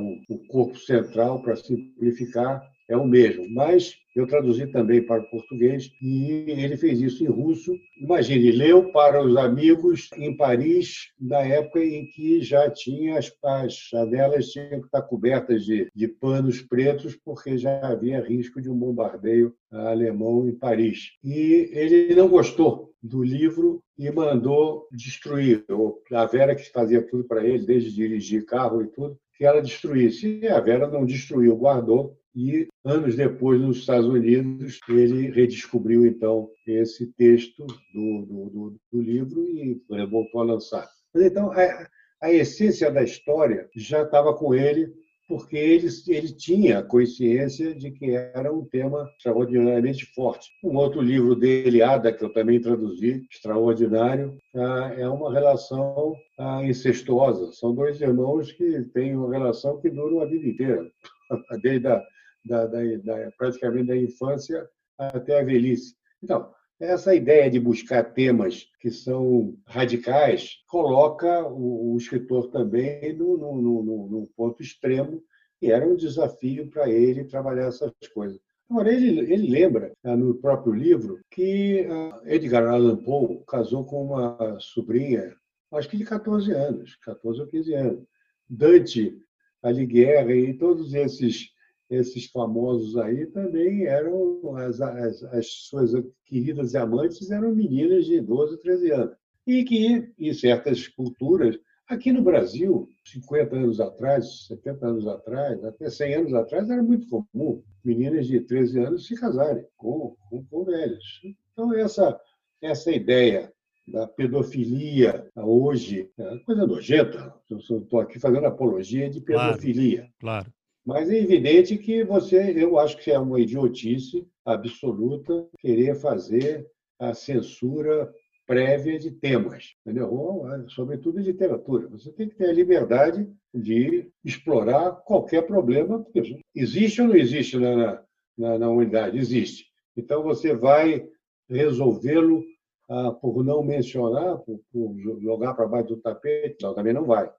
[0.49, 6.45] corpo central para simplificar é o mesmo, mas eu traduzi também para o português e
[6.47, 7.73] ele fez isso em russo.
[7.99, 13.73] Imagine, leu para os amigos em Paris, na época em que já tinha as, as
[13.89, 18.77] janelas tinham que estar cobertas de, de panos pretos, porque já havia risco de um
[18.77, 21.13] bombardeio alemão em Paris.
[21.23, 25.65] E ele não gostou do livro e mandou destruir.
[26.11, 30.39] A Vera, que fazia tudo para ele, desde dirigir carro e tudo, que ela destruísse.
[30.41, 36.49] E a Vera não destruiu, guardou e anos depois, nos Estados Unidos, ele redescobriu então
[36.65, 40.87] esse texto do, do, do, do livro e voltou a lançar.
[41.15, 41.87] Então, a,
[42.23, 44.91] a essência da história já estava com ele,
[45.27, 50.49] porque ele, ele tinha consciência de que era um tema extraordinariamente forte.
[50.63, 56.63] Um outro livro dele, Ada, que eu também traduzi, extraordinário, ah, é uma relação ah,
[56.63, 57.51] incestuosa.
[57.51, 60.89] São dois irmãos que têm uma relação que dura uma vida inteira,
[61.61, 62.01] desde a
[62.45, 65.95] da, da, da, praticamente da infância até a velhice.
[66.21, 73.37] Então, essa ideia de buscar temas que são radicais coloca o, o escritor também no,
[73.37, 75.23] no, no, no, ponto extremo,
[75.61, 78.39] e era um desafio para ele trabalhar essas coisas.
[78.69, 84.03] Agora, ele, ele lembra, ah, no próprio livro, que ah, Edgar Allan Poe casou com
[84.03, 85.33] uma sobrinha,
[85.71, 88.03] acho que de 14 anos, 14 ou 15 anos.
[88.49, 89.17] Dante
[89.61, 91.52] Alighieri e todos esses
[91.93, 95.91] esses famosos aí também eram as, as, as, suas
[96.25, 99.17] queridas e amantes eram meninas de 12, 13 anos.
[99.45, 105.89] E que, em certas culturas, aqui no Brasil, 50 anos atrás, 70 anos atrás, até
[105.89, 110.63] 100 anos atrás, era muito comum meninas de 13 anos se casarem com, com, com
[110.63, 111.21] velhos.
[111.51, 112.19] Então, essa,
[112.61, 113.51] essa ideia
[113.87, 117.33] da pedofilia hoje, é coisa nojenta.
[117.49, 120.09] Estou aqui fazendo apologia de pedofilia.
[120.19, 120.53] Claro, claro.
[120.85, 126.67] Mas é evidente que você, eu acho que é uma idiotice absoluta querer fazer
[126.99, 128.13] a censura
[128.45, 130.43] prévia de temas, entendeu?
[130.67, 131.87] sobretudo de literatura.
[131.87, 136.05] Você tem que ter a liberdade de explorar qualquer problema,
[136.53, 138.03] existe ou não existe na,
[138.37, 139.17] na, na unidade?
[139.17, 139.67] Existe.
[139.95, 141.07] Então você vai
[141.49, 142.43] resolvê-lo
[142.89, 147.31] ah, por não mencionar, por, por jogar para baixo do tapete, não, também não vai.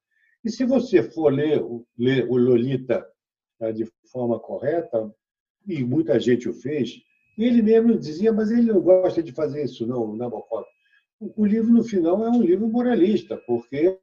[0.43, 1.63] E se você for ler,
[1.99, 3.07] ler o Lolita
[3.75, 5.13] de forma correta,
[5.67, 7.01] e muita gente o fez,
[7.37, 10.65] ele mesmo dizia, mas ele não gosta de fazer isso, não, Nabokov.
[11.37, 13.99] O livro, no final, é um livro moralista, porque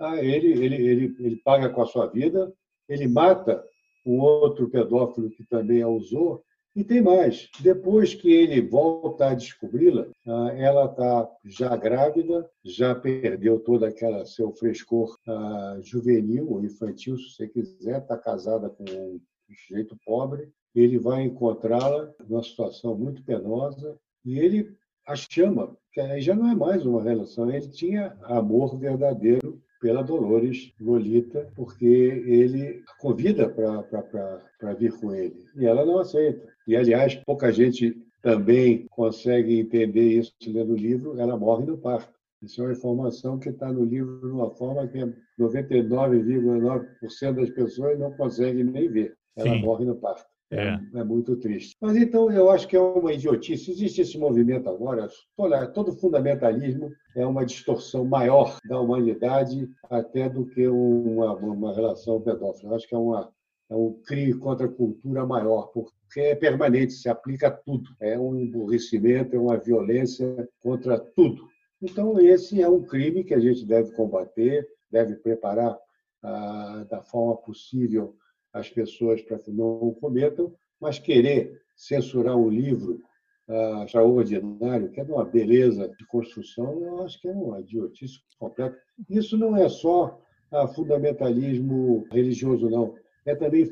[0.00, 2.52] ah, ele, ele, ele, ele paga com a sua vida,
[2.88, 3.64] ele mata
[4.06, 6.42] um outro pedófilo que também a usou,
[6.74, 7.50] e tem mais.
[7.60, 14.24] Depois que ele volta a descobri-la, ah, ela está já grávida, já perdeu todo aquele
[14.26, 19.20] seu frescor ah, juvenil ou infantil, se você quiser, está casada com um
[19.54, 20.48] sujeito pobre.
[20.74, 24.74] Ele vai encontrá-la numa situação muito penosa e ele
[25.06, 30.02] a chama, que aí já não é mais uma relação, ele tinha amor verdadeiro pela
[30.02, 35.44] Dolores Lolita, porque ele a convida para vir com ele.
[35.56, 36.51] E ela não aceita.
[36.66, 42.12] E, aliás, pouca gente também consegue entender isso lendo o livro, ela morre no parto.
[42.42, 44.98] Isso é uma informação que está no livro de uma forma que
[45.38, 49.14] 99,9% das pessoas não conseguem nem ver.
[49.36, 49.62] Ela Sim.
[49.62, 50.32] morre no parto.
[50.50, 50.80] É, é.
[50.96, 51.74] é, muito triste.
[51.80, 53.70] Mas então eu acho que é uma idiotice.
[53.70, 60.44] Existe esse movimento agora, olha, todo fundamentalismo é uma distorção maior da humanidade até do
[60.44, 62.72] que uma, uma relação pedófila.
[62.72, 63.32] Eu acho que é, uma,
[63.70, 67.90] é um crime contra a cultura maior, porque é permanente, se aplica a tudo.
[68.00, 71.48] É um emburrecimento, é uma violência contra tudo.
[71.80, 75.76] Então, esse é um crime que a gente deve combater, deve preparar
[76.22, 78.14] ah, da forma possível
[78.52, 83.00] as pessoas para que não o cometam, mas querer censurar um livro
[83.48, 88.20] ah, extraordinário, que é de uma beleza de construção, eu acho que é uma idiotice
[88.38, 88.78] completa.
[89.10, 90.20] Isso não é só
[90.52, 92.94] ah, fundamentalismo religioso, não.
[93.24, 93.66] É também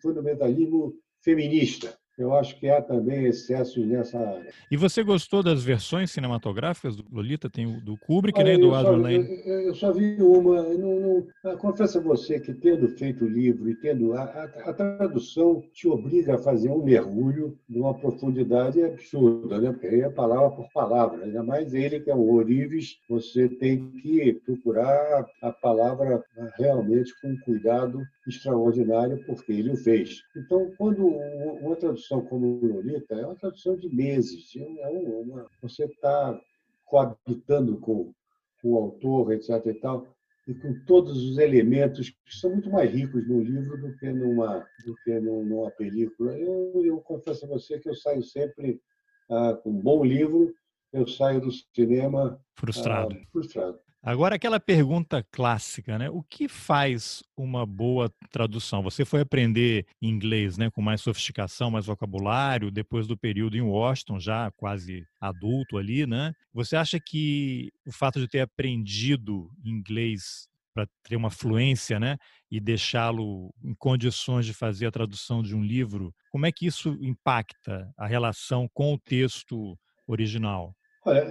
[0.00, 0.94] fundamentalismo
[1.26, 1.98] feminista.
[2.18, 4.50] Eu acho que há também excessos nessa área.
[4.70, 7.50] E você gostou das versões cinematográficas do Lolita?
[7.50, 9.42] Tem o do Kubrick, né, do Adrian Lane?
[9.44, 10.62] Eu só vi uma.
[10.62, 14.14] Não, não, ah, confesso a você que, tendo feito o livro e tendo.
[14.14, 19.72] A, a, a, tradução te obriga a fazer um mergulho numa profundidade absurda, né?
[19.72, 21.22] porque aí é palavra por palavra.
[21.22, 26.24] Ainda mais ele, que é o Orives, você tem que procurar a palavra
[26.58, 30.22] realmente com cuidado extraordinário, porque ele o fez.
[30.36, 34.50] Então, quando uma tradução como Lolita é uma tradução de meses.
[34.56, 36.38] É uma, você está
[36.84, 38.12] coabitando com,
[38.60, 39.64] com o autor, etc.
[39.66, 40.06] e tal,
[40.46, 44.66] e com todos os elementos que são muito mais ricos no livro do que numa,
[44.84, 46.38] do que numa película.
[46.38, 48.80] Eu, eu confesso a você que eu saio sempre
[49.28, 50.54] ah, com um bom livro,
[50.92, 53.16] eu saio do cinema frustrado.
[53.20, 53.78] Ah, frustrado.
[54.06, 56.08] Agora, aquela pergunta clássica, né?
[56.08, 58.80] O que faz uma boa tradução?
[58.80, 64.20] Você foi aprender inglês né, com mais sofisticação, mais vocabulário, depois do período em Washington,
[64.20, 66.32] já quase adulto ali, né?
[66.54, 72.16] Você acha que o fato de ter aprendido inglês para ter uma fluência, né,
[72.48, 76.96] e deixá-lo em condições de fazer a tradução de um livro, como é que isso
[77.00, 80.76] impacta a relação com o texto original?
[81.06, 81.24] Olha,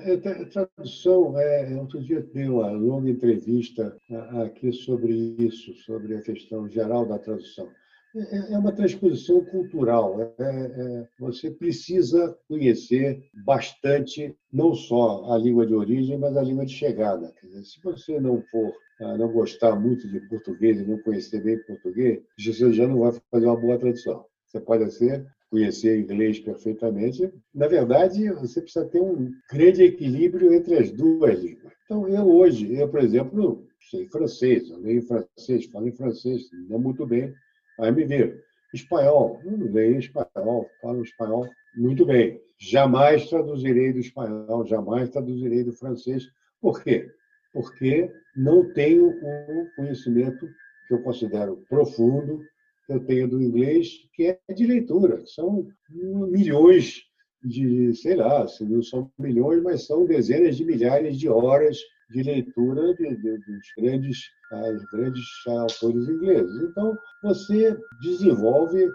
[0.54, 3.94] tradução, é, outro dia dei uma longa entrevista
[4.42, 7.70] aqui sobre isso, sobre a questão geral da tradução.
[8.16, 10.22] É, é, é uma transposição cultural.
[10.22, 16.66] É, é, você precisa conhecer bastante, não só a língua de origem, mas a língua
[16.66, 17.34] de chegada.
[17.44, 21.62] Dizer, se você não for, ah, não gostar muito de português e não conhecer bem
[21.64, 24.24] português, você já não vai fazer uma boa tradução.
[24.48, 27.34] Você pode ser conhecer inglês perfeitamente.
[27.54, 31.74] Na verdade, você precisa ter um grande equilíbrio entre as duas línguas.
[31.86, 36.80] Então, eu hoje, eu, por exemplo, sei francês, eu leio francês, falo em francês, não
[36.80, 37.34] muito bem,
[37.80, 38.38] aí me viro.
[38.74, 42.42] Espanhol, eu leio espanhol, falo espanhol muito bem.
[42.58, 46.28] Jamais traduzirei do espanhol, jamais traduzirei do francês.
[46.62, 47.10] Por quê?
[47.56, 50.46] porque não tenho o conhecimento
[50.90, 52.42] que eu considero profundo
[52.90, 55.24] eu tenho do inglês, que é de leitura.
[55.26, 57.02] São milhões
[57.44, 61.78] de, sei lá, se não são milhões, mas são dezenas de milhares de horas
[62.10, 64.20] de leitura de, de, dos grandes,
[64.52, 66.62] as grandes autores ingleses.
[66.64, 68.88] Então, você desenvolve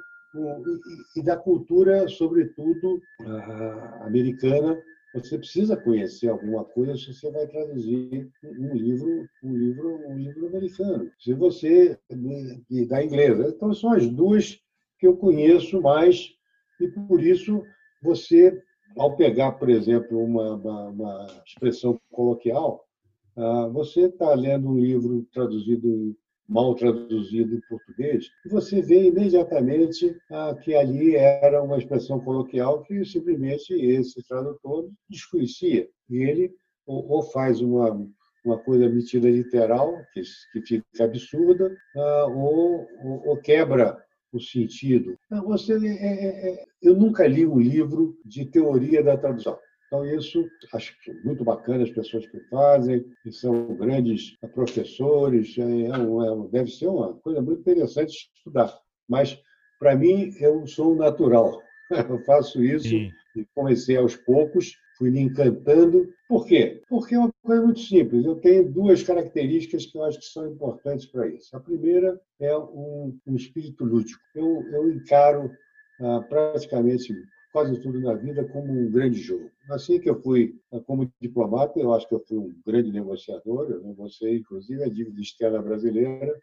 [1.16, 3.00] e, da cultura, sobretudo
[4.02, 4.80] americana,
[5.12, 10.46] você precisa conhecer alguma coisa se você vai traduzir um livro, um livro, um livro
[10.46, 11.10] americano.
[11.18, 11.98] Se você
[12.70, 14.60] e da inglesa, então são as duas
[14.98, 16.32] que eu conheço mais
[16.80, 17.62] e por isso
[18.02, 18.62] você,
[18.96, 22.84] ao pegar, por exemplo, uma, uma, uma expressão coloquial,
[23.36, 26.16] ah, você está lendo um livro traduzido
[26.50, 33.04] mal traduzido em português, você vê imediatamente ah, que ali era uma expressão coloquial que
[33.04, 35.88] simplesmente esse tradutor desconhecia.
[36.10, 36.52] E ele
[36.84, 38.04] ou, faz uma,
[38.44, 40.22] uma coisa metida literal, que,
[40.52, 43.96] que fica absurda, ah, ou, ou, ou quebra
[44.32, 45.16] o sentido.
[45.44, 49.56] Você, é, é, é, eu nunca li um livro de teoria da tradução.
[49.90, 55.62] Então, isso acho é muito bacana as pessoas que fazem, que são grandes professores, é,
[55.62, 58.72] é um, deve ser uma coisa muito interessante estudar.
[59.08, 59.36] Mas,
[59.80, 61.60] para mim, eu sou um natural.
[62.08, 63.10] Eu faço isso Sim.
[63.34, 66.08] e comecei aos poucos, fui me encantando.
[66.28, 66.80] Por quê?
[66.88, 68.24] Porque é uma coisa muito simples.
[68.24, 71.56] Eu tenho duas características que eu acho que são importantes para isso.
[71.56, 74.22] A primeira é um, um espírito lúdico.
[74.36, 75.50] Eu, eu encaro
[76.00, 77.12] ah, praticamente
[77.52, 79.50] quase tudo na vida como um grande jogo.
[79.70, 80.54] Assim que eu fui
[80.86, 85.20] como diplomata, eu acho que eu fui um grande negociador, eu negociei inclusive a dívida
[85.20, 86.34] externa brasileira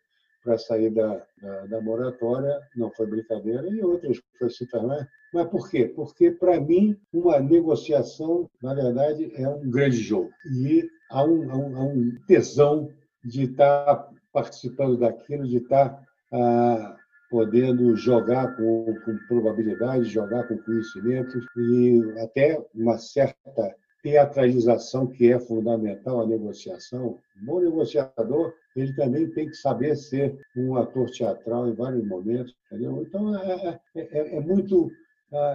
[0.44, 5.06] para sair da, da, da, moratória, não foi brincadeira, e outras assim também.
[5.34, 5.92] Mas por quê?
[5.94, 10.30] Porque, para mim, uma negociação, na verdade, é um grande jogo.
[10.64, 12.90] E há um, há um, há um tesão
[13.26, 16.02] de estar participando daquilo, de estar
[16.32, 16.96] ah,
[17.30, 25.40] podendo jogar com, com probabilidade, jogar com conhecimentos e até uma certa teatralização que é
[25.40, 27.20] fundamental a negociação.
[27.42, 32.56] Um bom negociador, ele também tem que saber ser um ator teatral em vários momentos,
[32.72, 33.02] entendeu?
[33.02, 34.90] Então é, é, é, é muito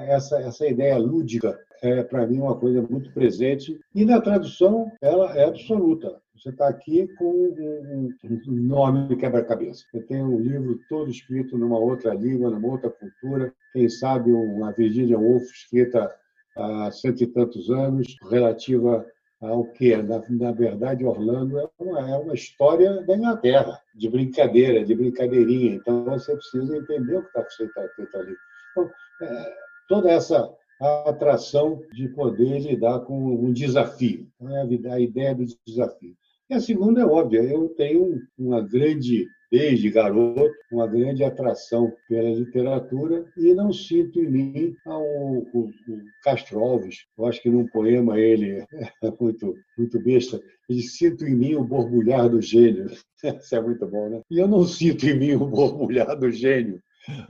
[0.07, 5.37] essa essa ideia lúdica é para mim uma coisa muito presente e na tradução ela
[5.37, 6.21] é absoluta.
[6.37, 8.13] Você está aqui com um,
[8.49, 9.85] nome quebra-cabeça.
[9.91, 13.53] Você tem um livro todo escrito numa outra língua, numa outra cultura.
[13.73, 16.13] Quem sabe uma Virginia Woolf escrita
[16.57, 19.07] há cento e tantos anos, relativa
[19.41, 19.97] ao que?
[19.97, 25.75] Na, na verdade, Orlando é uma, é uma história da Inglaterra, de brincadeira, de brincadeirinha.
[25.75, 27.45] Então, você precisa entender o que está
[27.97, 28.35] feito ali.
[28.73, 28.91] Então,
[29.23, 29.55] é,
[29.89, 30.51] toda essa
[31.07, 36.17] atração de poder lidar com um desafio, é a ideia do desafio.
[36.51, 42.31] E a segunda é óbvia, eu tenho uma grande, desde garoto, uma grande atração pela
[42.31, 47.67] literatura e não sinto em mim o, o, o Castro Alves, eu acho que num
[47.69, 48.67] poema ele
[49.03, 52.91] é muito, muito besta, ele sinto em mim o borbulhar do gênio.
[53.25, 54.21] Isso é muito bom, né?
[54.31, 56.83] E eu não sinto em mim o borbulhar do gênio.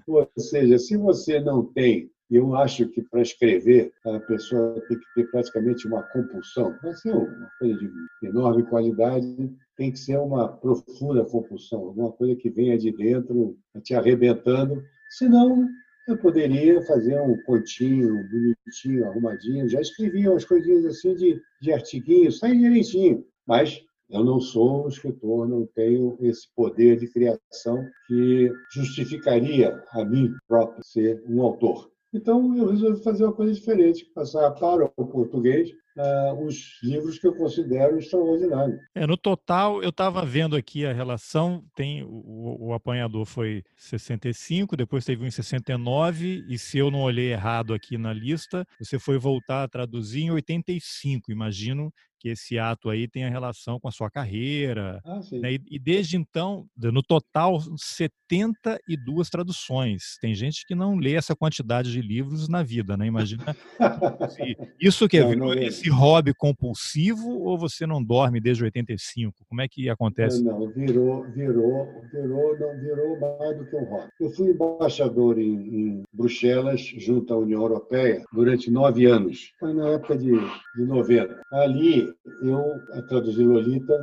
[0.07, 5.05] Ou seja, se você não tem eu acho que para escrever a pessoa tem que
[5.15, 6.75] ter praticamente uma compulsão.
[6.83, 7.91] Vai ser uma coisa de
[8.27, 13.95] enorme qualidade, tem que ser uma profunda compulsão, alguma coisa que venha de dentro te
[13.95, 14.83] arrebentando.
[15.11, 15.69] Senão,
[16.09, 19.69] eu poderia fazer um continho bonitinho, arrumadinho.
[19.69, 23.27] Já escrevi umas coisinhas assim de, de artiguinho, sai direitinho.
[23.47, 30.05] Mas eu não sou um escritor, não tenho esse poder de criação que justificaria a
[30.05, 31.91] mim próprio ser um autor.
[32.15, 37.27] Então, eu resolvi fazer uma coisa diferente, passar para o português uh, os livros que
[37.27, 38.79] eu considero extraordinários.
[38.95, 44.77] É, no total, eu estava vendo aqui a relação, tem o, o, apanhador foi 65,
[44.77, 48.99] depois teve um em 69, e se eu não olhei errado aqui na lista, você
[48.99, 51.91] foi voltar a traduzir em 85, imagino
[52.23, 55.01] que esse ato aí tenha relação com a sua carreira.
[55.05, 55.55] Ah, né?
[55.55, 60.17] e, e, desde então, no total, 72 traduções.
[60.21, 63.07] Tem gente que não lê essa quantidade de livros na vida, né?
[63.07, 63.57] Imagina.
[64.81, 65.65] isso que é, não, não é.
[65.65, 69.45] esse hobby compulsivo ou você não dorme desde 85?
[69.49, 70.45] Como é que acontece?
[70.45, 74.09] Não, virou, virou, virou, não virou mais do que um hobby.
[74.21, 79.53] Eu fui embaixador em, em Bruxelas, junto à União Europeia, durante nove anos.
[79.59, 81.43] Foi na época de, de 90.
[81.51, 82.12] Ali
[82.43, 83.95] eu traduzi Lolita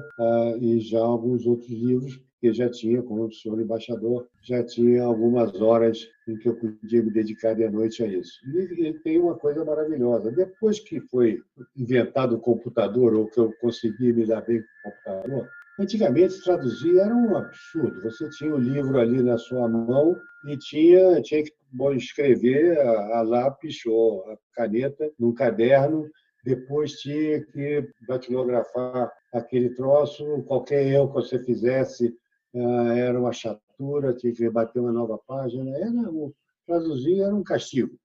[0.59, 5.59] e já alguns outros livros que já tinha, como o senhor embaixador, já tinha algumas
[5.61, 8.39] horas em que eu podia me dedicar de noite a isso.
[8.47, 10.31] E, e tem uma coisa maravilhosa.
[10.31, 11.41] Depois que foi
[11.75, 15.49] inventado o computador, ou que eu consegui me dar bem com o computador,
[15.79, 18.01] Antigamente, traduzir era um absurdo.
[18.01, 20.13] Você tinha o livro ali na sua mão
[20.45, 21.53] e tinha, tinha que
[21.95, 26.05] escrever a, a lápis ou a caneta num caderno
[26.43, 32.13] depois tinha que datilografar aquele troço, qualquer erro que você fizesse
[32.55, 35.91] ah, era uma chatura, tinha que bater uma nova página, era
[36.65, 37.95] traduzir era um castigo.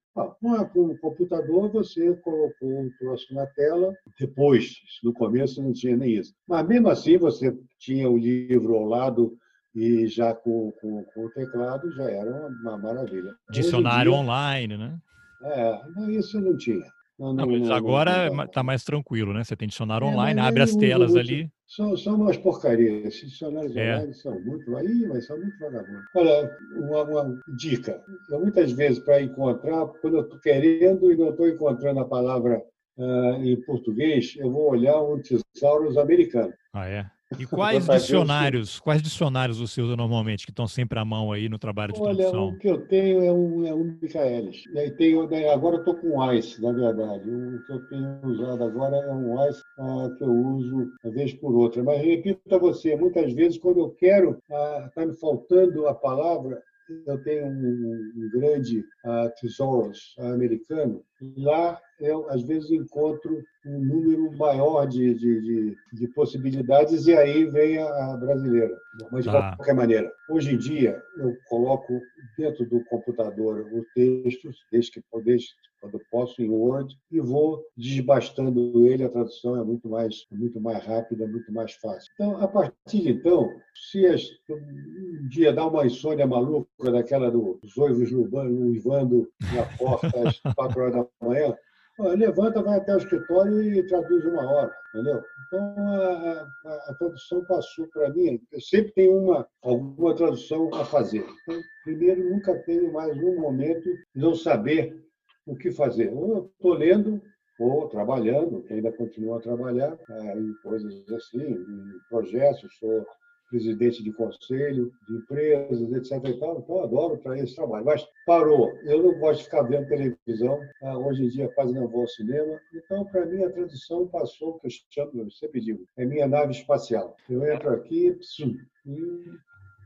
[0.72, 6.14] com o computador, você colocou um troço na tela, depois, no começo não tinha nem
[6.14, 6.34] isso.
[6.46, 9.36] Mas mesmo assim, você tinha o livro ao lado
[9.74, 13.34] e já com, com, com o teclado já era uma, uma maravilha.
[13.50, 14.98] Dicionário dia, online, né?
[15.42, 15.80] É,
[16.10, 16.86] isso não tinha.
[17.18, 19.44] Não, não, agora está mais tranquilo, né?
[19.44, 21.50] Você tem dicionário é, online, abre as telas muito, ali.
[21.66, 23.04] São, são umas porcarias.
[23.06, 23.94] Esses dicionários é.
[23.94, 24.76] online são muito.
[24.76, 26.04] Aí, mas são muito vagabundos.
[26.16, 28.02] Olha, uma, uma dica.
[28.30, 32.60] Eu, muitas vezes, para encontrar, quando eu estou querendo e não estou encontrando a palavra
[32.98, 36.52] uh, em português, eu vou olhar um tesouro americano.
[36.72, 37.06] Ah, é?
[37.44, 41.58] E quais dicionários, quais dicionários você usa normalmente, que estão sempre à mão aí no
[41.58, 42.48] trabalho de Olha, tradução?
[42.48, 44.64] o que eu tenho é um, é um Michaelis.
[44.72, 47.28] E aí tenho, né, agora eu estou com o Ice, na verdade.
[47.28, 51.34] O que eu tenho usado agora é um Ice ah, que eu uso uma vez
[51.34, 51.82] por outra.
[51.82, 56.62] Mas repito a você, muitas vezes quando eu quero, está ah, me faltando a palavra,
[57.06, 61.02] eu tenho um, um grande uh, tesouros americano.
[61.36, 67.44] Lá eu, às vezes, encontro um número maior de, de, de, de possibilidades e aí
[67.46, 68.76] vem a brasileira.
[69.10, 69.54] Mas, de ah.
[69.56, 72.00] qualquer maneira, hoje em dia, eu coloco
[72.36, 75.48] dentro do computador os textos, desde que, desde
[75.80, 79.04] quando posso, em Word, e vou desbastando ele.
[79.04, 82.10] A tradução é muito mais, muito mais rápida, muito mais fácil.
[82.14, 83.50] Então, a partir de então,
[83.90, 84.06] se
[84.50, 90.94] um dia dá uma insônia maluca daquela dos oivos uivando na porta às quatro horas
[90.94, 91.54] da manhã,
[91.98, 95.22] levanta, vai até o escritório e traduz uma hora, entendeu?
[95.46, 98.40] Então, a, a, a tradução passou para mim.
[98.52, 101.24] Eu sempre tenho uma, alguma tradução a fazer.
[101.42, 105.00] Então, primeiro, nunca tenho mais um momento de não saber
[105.46, 106.12] o que fazer.
[106.12, 107.22] Ou eu estou lendo,
[107.58, 113.06] ou trabalhando, que ainda continuo a trabalhar ah, em coisas assim, em projetos, sou
[113.54, 116.20] presidente de conselho de empresas, etc.
[116.24, 117.84] Então, adoro para esse trabalho.
[117.84, 118.76] Mas parou.
[118.82, 120.60] Eu não gosto de ficar vendo televisão.
[120.82, 122.60] Ah, hoje em dia quase não vou ao cinema.
[122.74, 126.50] Então, para mim, a tradição passou que eu chamo, eu sempre digo, é minha nave
[126.50, 127.16] espacial.
[127.30, 129.24] Eu entro aqui, psim, e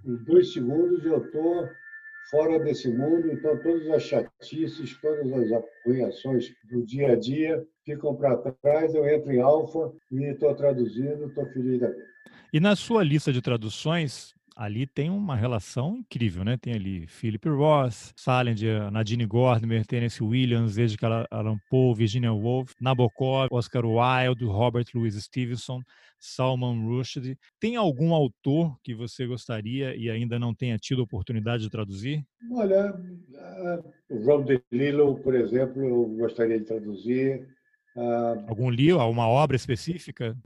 [0.06, 1.68] em dois segundos eu estou
[2.30, 8.14] fora desse mundo, então todas as chatices, todas as apunhações do dia a dia ficam
[8.14, 12.06] para trás, eu entro em alfa e estou traduzindo, estou feliz da vida.
[12.52, 16.58] E na sua lista de traduções, ali tem uma relação incrível, né?
[16.60, 23.48] Tem ali Philip Ross, Salinger, Nadine Gordimer, Tennessee Williams, Edgar Allan Poe, Virginia Woolf, Nabokov,
[23.50, 25.80] Oscar Wilde, Robert Louis Stevenson,
[26.18, 27.38] Salman Rushdie.
[27.58, 32.22] Tem algum autor que você gostaria e ainda não tenha tido oportunidade de traduzir?
[32.50, 32.94] Olha,
[34.10, 37.46] o Rob DeLillo, por exemplo, eu gostaria de traduzir.
[38.46, 40.36] Algum livro, alguma obra específica?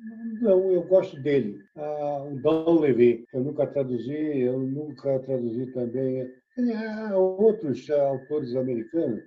[0.40, 1.59] Não, eu gosto dele.
[1.76, 6.28] Uh, o Don Levy, eu nunca traduzi, eu nunca traduzi também.
[6.74, 9.22] Há outros uh, autores americanos,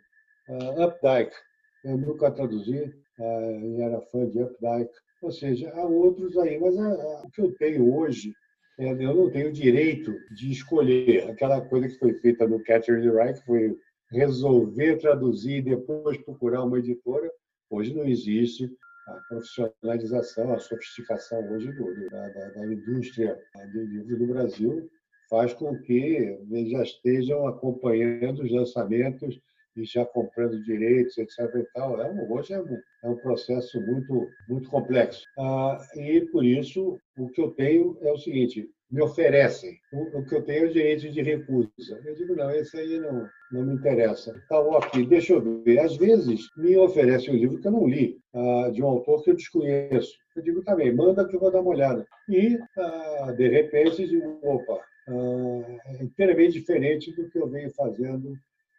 [0.49, 1.35] uh, Updike,
[1.83, 4.93] eu nunca traduzi, uh, era fã de Updike.
[5.21, 8.33] Ou seja, há outros aí, mas o que eu tenho hoje
[8.77, 13.39] é, eu não tenho direito de escolher aquela coisa que foi feita no Catherine Wright,
[13.39, 13.77] que foi
[14.11, 17.31] resolver traduzir e depois procurar uma editora.
[17.69, 18.69] Hoje não existe
[19.07, 23.37] a profissionalização, a sofisticação hoje do, da, da, da, indústria
[23.71, 24.89] de livros do Brasil
[25.29, 29.39] faz com que eles já estejam acompanhando os lançamentos
[29.75, 31.39] e já comprando direitos, etc.
[31.55, 32.01] E tal.
[32.01, 35.23] É, hoje é um, é um processo muito, muito complexo.
[35.37, 39.77] Ah, e, por isso, o que eu tenho é o seguinte, me oferecem.
[39.91, 42.01] O, o, que eu tenho é o direito de recusa.
[42.05, 44.31] Eu digo, não, esse aí não, não me interessa.
[44.37, 45.79] Está ok, deixa eu ver.
[45.79, 49.31] Às vezes, me oferecem um livro que eu não li, uh, de um autor que
[49.31, 50.11] eu desconheço.
[50.35, 52.05] Eu digo, tá bem, manda que eu vou dar uma olhada.
[52.29, 54.79] E, uh, de repente, digo, opa,
[55.09, 58.33] uh, é inteiramente diferente do que eu venho fazendo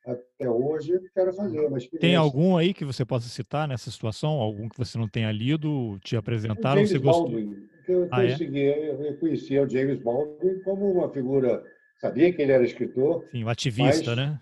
[0.06, 1.68] até hoje eu quero fazer.
[1.98, 4.30] Tem algum aí que você possa citar nessa situação?
[4.34, 7.28] Algum que você não tenha lido, te apresentaram, você gostou?
[7.28, 8.90] Baldwin, que eu, ah, consegui, é?
[8.90, 11.62] eu conhecia o James Baldwin como uma figura,
[12.00, 13.24] sabia que ele era escritor.
[13.30, 14.38] Sim, o ativista, né?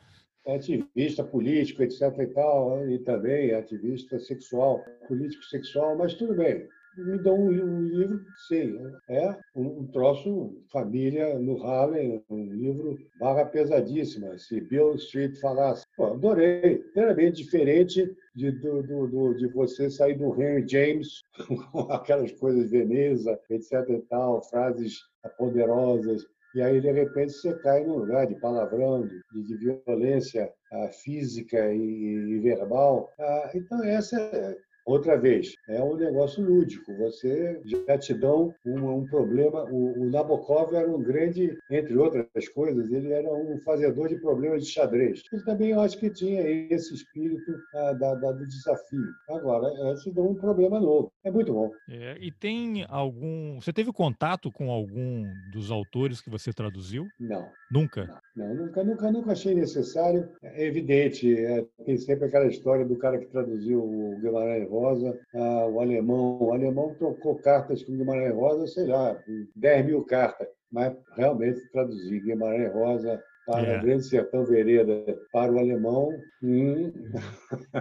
[0.47, 2.03] Ativista político, etc.
[2.18, 6.66] e tal, e também ativista sexual, político sexual, mas tudo bem.
[6.97, 8.78] Me dão um, livro, sim,
[9.09, 15.84] é um, um, troço família no Harlem, um livro barra pesadíssima, se Bill Street falasse.
[15.97, 21.22] Pô, adorei, inteiramente diferente de, do, do, do, de você sair do Henry James,
[21.90, 24.99] aquelas coisas Veneza, etc e tal, frases
[25.38, 30.88] poderosas, e aí, de repente, você cai num lugar de palavrão, de, de violência ah,
[30.88, 33.11] física e, e verbal.
[33.18, 34.57] Ah, então, essa é,
[34.87, 36.95] Outra vez, é um negócio lúdico.
[36.99, 39.64] Você já te dão um, um problema.
[39.64, 44.62] O, o, Nabokov era um grande, entre outras coisas, ele era um fazedor de problemas
[44.62, 45.22] de xadrez.
[45.32, 49.07] Ele também, eu acho que tinha esse espírito ah, da, da, do desafio.
[49.30, 51.11] Agora, é, te dão um problema novo.
[51.24, 51.70] É muito bom.
[51.89, 53.59] É, e tem algum.
[53.61, 57.07] Você teve contato com algum dos autores que você traduziu?
[57.18, 57.49] Não.
[57.70, 58.20] Nunca?
[58.37, 60.28] Não, não nunca, nunca, nunca achei necessário.
[60.43, 65.66] É evidente, é, tem sempre aquela história do cara que traduziu o Guimarães Rosa, ah,
[65.66, 66.43] o alemão.
[66.43, 69.16] O alemão trocou cartas com Guimarães Rosa, sei lá,
[69.57, 70.49] 10 mil cartas.
[70.70, 73.78] Mas realmente traduzir Guimarães Rosa para é.
[73.78, 76.09] o Grande Sertão Vereda para o alemão.
[76.42, 76.92] Hum.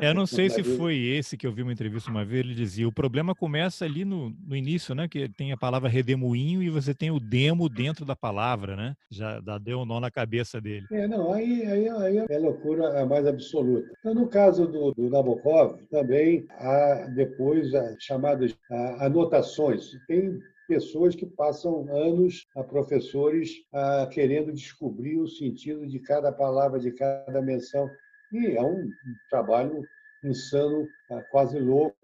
[0.01, 2.87] Eu não sei se foi esse que eu vi uma entrevista uma vez, ele dizia,
[2.87, 5.07] o problema começa ali no, no início, né?
[5.07, 8.95] Que tem a palavra redemoinho e você tem o demo dentro da palavra, né?
[9.09, 10.85] Já deu um nó na cabeça dele.
[10.91, 13.89] É, não, aí, aí, aí é loucura a mais absoluta.
[13.99, 18.55] Então, no caso do, do Nabokov, também há depois chamadas
[18.99, 19.91] anotações.
[20.07, 20.39] Tem
[20.73, 26.91] pessoas que passam anos a professores a, querendo descobrir o sentido de cada palavra, de
[26.91, 27.87] cada menção.
[28.31, 28.89] E é um
[29.29, 29.83] trabalho
[30.23, 31.95] insano, ah, quase louco,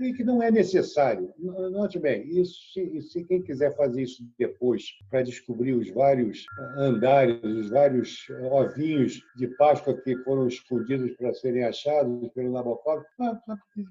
[0.00, 1.32] e que não é necessário.
[1.38, 6.74] Note bem, isso, se, se quem quiser fazer isso depois, para descobrir os vários ah,
[6.78, 13.02] andares, os vários ah, ovinhos de Páscoa que foram escondidos para serem achados pelo Nabokov,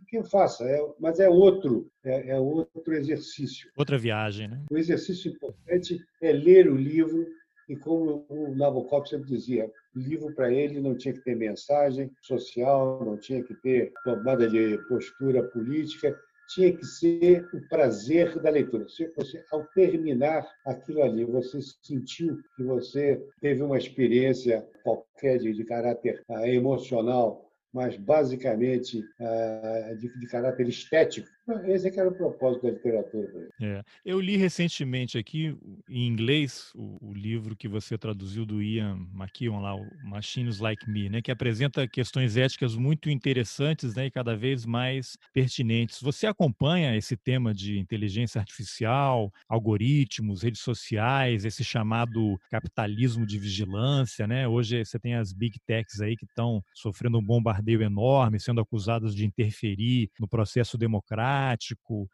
[0.08, 3.70] que faça, é, mas é outro, é, é outro exercício.
[3.78, 4.64] Outra viagem, né?
[4.72, 7.26] O exercício importante é ler o livro,
[7.68, 13.04] e como o Nabokov sempre dizia, livro para ele não tinha que ter mensagem social,
[13.04, 16.18] não tinha que ter tomada de postura política,
[16.50, 18.88] tinha que ser o prazer da leitura.
[18.88, 25.54] Se você, ao terminar aquilo ali, você sentiu que você teve uma experiência qualquer de,
[25.54, 27.46] de caráter uh, emocional
[27.76, 31.28] mas basicamente ah, de, de, caráter estético.
[31.66, 33.50] Esse é que era o propósito da literatura.
[33.62, 33.84] É.
[34.04, 35.56] Eu li recentemente aqui,
[35.88, 40.90] em inglês, o, o, livro que você traduziu do Ian McKeown, lá, o Machines Like
[40.90, 46.02] Me, né, que apresenta questões éticas muito interessantes né, e cada vez mais pertinentes.
[46.02, 54.26] Você acompanha esse tema de inteligência artificial, algoritmos, redes sociais, esse chamado capitalismo de vigilância?
[54.26, 54.48] Né?
[54.48, 59.14] Hoje você tem as big techs aí que estão sofrendo um bombardeio enorme, sendo acusados
[59.14, 61.35] de interferir no processo democrático.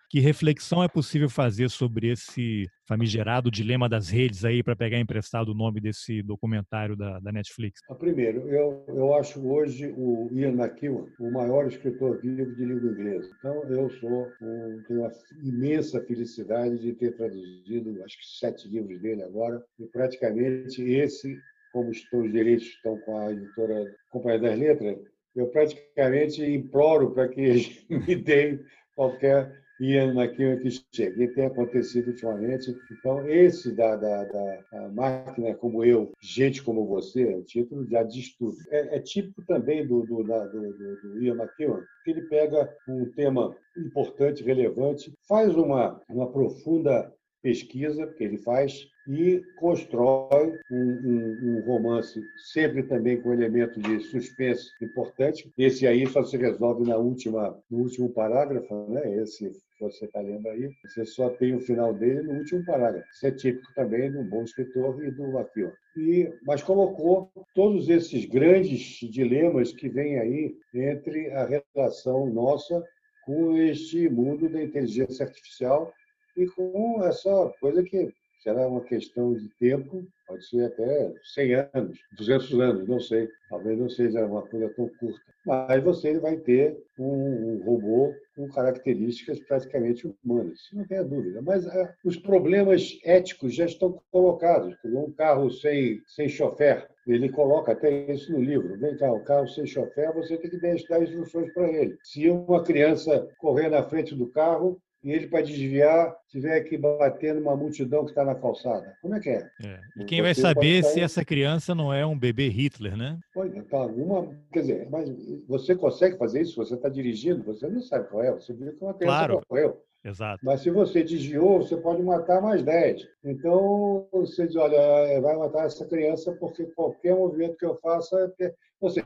[0.10, 5.50] Que reflexão é possível fazer sobre esse famigerado dilema das redes aí para pegar emprestado
[5.50, 7.80] o nome desse documentário da, da Netflix?
[7.90, 12.92] Ah, primeiro, eu, eu acho hoje o Ian McEwan o maior escritor vivo de língua
[12.92, 13.30] inglesa.
[13.40, 15.12] Então, eu sou um, tenho uma
[15.44, 21.40] imensa felicidade de ter traduzido, acho que sete livros dele agora, e praticamente esse
[21.72, 24.98] como os direitos estão com a editora Companhia das Letras,
[25.36, 28.60] eu praticamente imploro para que me deem
[28.96, 31.24] qualquer Ian McEwan que chegue.
[31.24, 32.76] E tem acontecido ultimamente.
[32.92, 38.36] Então, esse da, da, da máquina como eu, gente como você, o título já diz
[38.38, 38.56] tudo.
[38.70, 43.10] É, é típico também do, do, da, do, do Ian McEwan, que ele pega um
[43.12, 47.12] tema importante, relevante, faz uma, uma profunda
[47.42, 52.22] pesquisa que ele faz e constrói um, um, um, romance
[52.52, 55.52] sempre também com elemento de suspense importante.
[55.58, 59.22] Esse aí só se resolve na última, no último parágrafo, né?
[59.22, 63.10] Esse você está lendo aí, você só tem o final dele no último parágrafo.
[63.12, 65.74] Isso é típico também do bom escritor e do Aquio.
[65.98, 68.80] E, mas colocou todos esses grandes
[69.12, 72.84] dilemas que vêm aí entre a relação nossa
[73.26, 75.92] com este mundo da inteligência artificial
[76.38, 82.00] e com essa coisa que será uma questão de tempo, pode ser até 100 anos,
[82.18, 83.30] 200 anos, não sei.
[83.50, 85.22] Talvez não seja uma coisa tão curta.
[85.46, 91.42] Mas você vai ter um, um robô com características praticamente humanas, não tenha dúvida.
[91.42, 94.76] Mas ah, os problemas éticos já estão colocados.
[94.86, 98.78] Um carro sem, sem chofer, ele coloca até isso no livro.
[98.80, 101.98] Vem cá, o carro sem chofer, você tem que dar instruções para ele.
[102.04, 107.34] Se uma criança correr na frente do carro, e ele, para desviar, tiver que bater
[107.34, 108.96] numa multidão que está na calçada.
[109.02, 109.50] Como é que é?
[109.64, 109.80] é.
[109.98, 113.20] E quem vai saber se essa criança não é um bebê Hitler, né?
[113.34, 115.10] Pois, tá, alguma, quer dizer, mas
[115.48, 116.56] você consegue fazer isso?
[116.56, 119.42] Você está dirigindo, você não sabe qual é, você viu que uma criança claro.
[119.48, 119.82] correu.
[120.04, 120.44] Exato.
[120.44, 123.08] Mas se você desviou, você pode matar mais 10.
[123.24, 128.34] Então, você diz, olha, vai matar essa criança porque qualquer movimento que eu faça...
[128.40, 128.54] É...
[128.80, 129.06] Ou seja,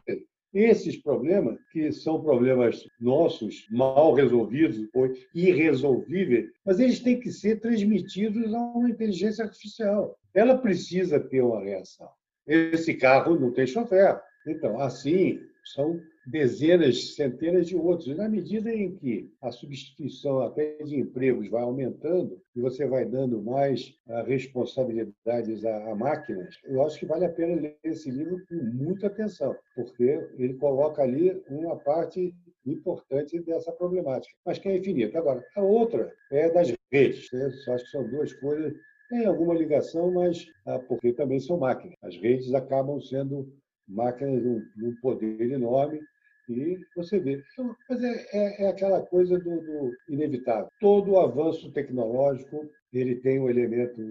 [0.56, 7.60] esses problemas, que são problemas nossos, mal resolvidos ou irresolvíveis, mas eles têm que ser
[7.60, 10.18] transmitidos a uma inteligência artificial.
[10.34, 12.08] Ela precisa ter uma reação.
[12.48, 14.18] Esse carro não tem chofer.
[14.48, 15.42] Então, assim,
[15.74, 18.16] são dezenas, centenas de outros.
[18.16, 23.42] Na medida em que a substituição até de empregos vai aumentando e você vai dando
[23.42, 28.44] mais ah, responsabilidades a, a, máquinas, eu acho que vale a pena ler esse livro
[28.48, 32.34] com muita atenção, porque ele coloca ali uma parte
[32.66, 35.20] importante dessa problemática, mas que é infinita.
[35.20, 37.30] Agora, a outra é das redes.
[37.32, 37.46] Né?
[37.68, 38.74] Acho que são duas coisas
[39.08, 41.96] tem alguma ligação, mas ah, porque também são máquinas.
[42.02, 43.48] As redes acabam sendo
[43.88, 46.02] máquinas de um, de um poder enorme
[46.50, 47.44] e você vê.
[47.54, 50.68] Então, mas é, é, é aquela coisa do, do, inevitável.
[50.80, 52.70] Todo o avanço tecnológico
[53.00, 54.02] ele tem um elemento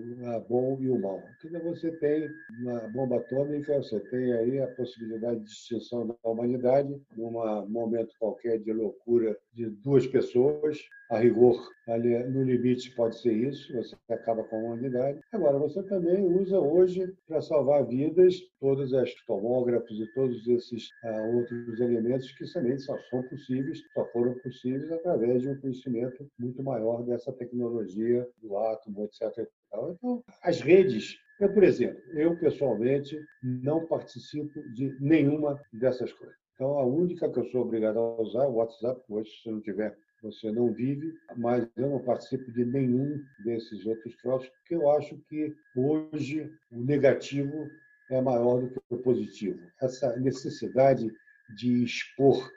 [0.48, 1.22] bom e o mal.
[1.40, 2.28] Quando você tem
[2.60, 7.30] uma bomba atômica, você tem aí a possibilidade de extinção da humanidade, num
[7.68, 10.78] momento qualquer de loucura de duas pessoas,
[11.10, 11.56] a rigor,
[11.86, 15.20] ali, no limite pode ser isso, você acaba com a humanidade.
[15.32, 21.22] Agora, você também usa hoje para salvar vidas todos os tomógrafos e todos esses ah,
[21.34, 26.62] outros elementos que também só são possíveis, só foram possíveis através de um conhecimento muito
[26.62, 29.48] maior dessa tecnologia do átomo, etc.
[29.68, 36.36] Então, as redes eu, por exemplo, eu pessoalmente não participo de nenhuma dessas coisas.
[36.54, 39.02] Então, a única que eu sou obrigado a usar é o WhatsApp.
[39.08, 44.16] Hoje, se não tiver você não vive, mas eu não participo de nenhum desses outros
[44.16, 47.68] troços, porque eu acho que hoje o negativo
[48.10, 49.60] é maior do que o positivo.
[49.82, 51.12] Essa necessidade
[51.56, 52.50] de expor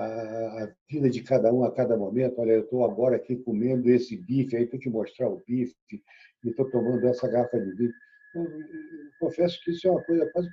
[0.00, 2.40] a, a vida de cada um a cada momento.
[2.40, 5.74] Olha, eu estou agora aqui comendo esse bife, aí estou te mostrar o bife,
[6.44, 7.92] e estou tomando essa garrafa de vinho.
[8.34, 8.66] Eu, eu, eu
[9.18, 10.48] confesso que isso é uma coisa quase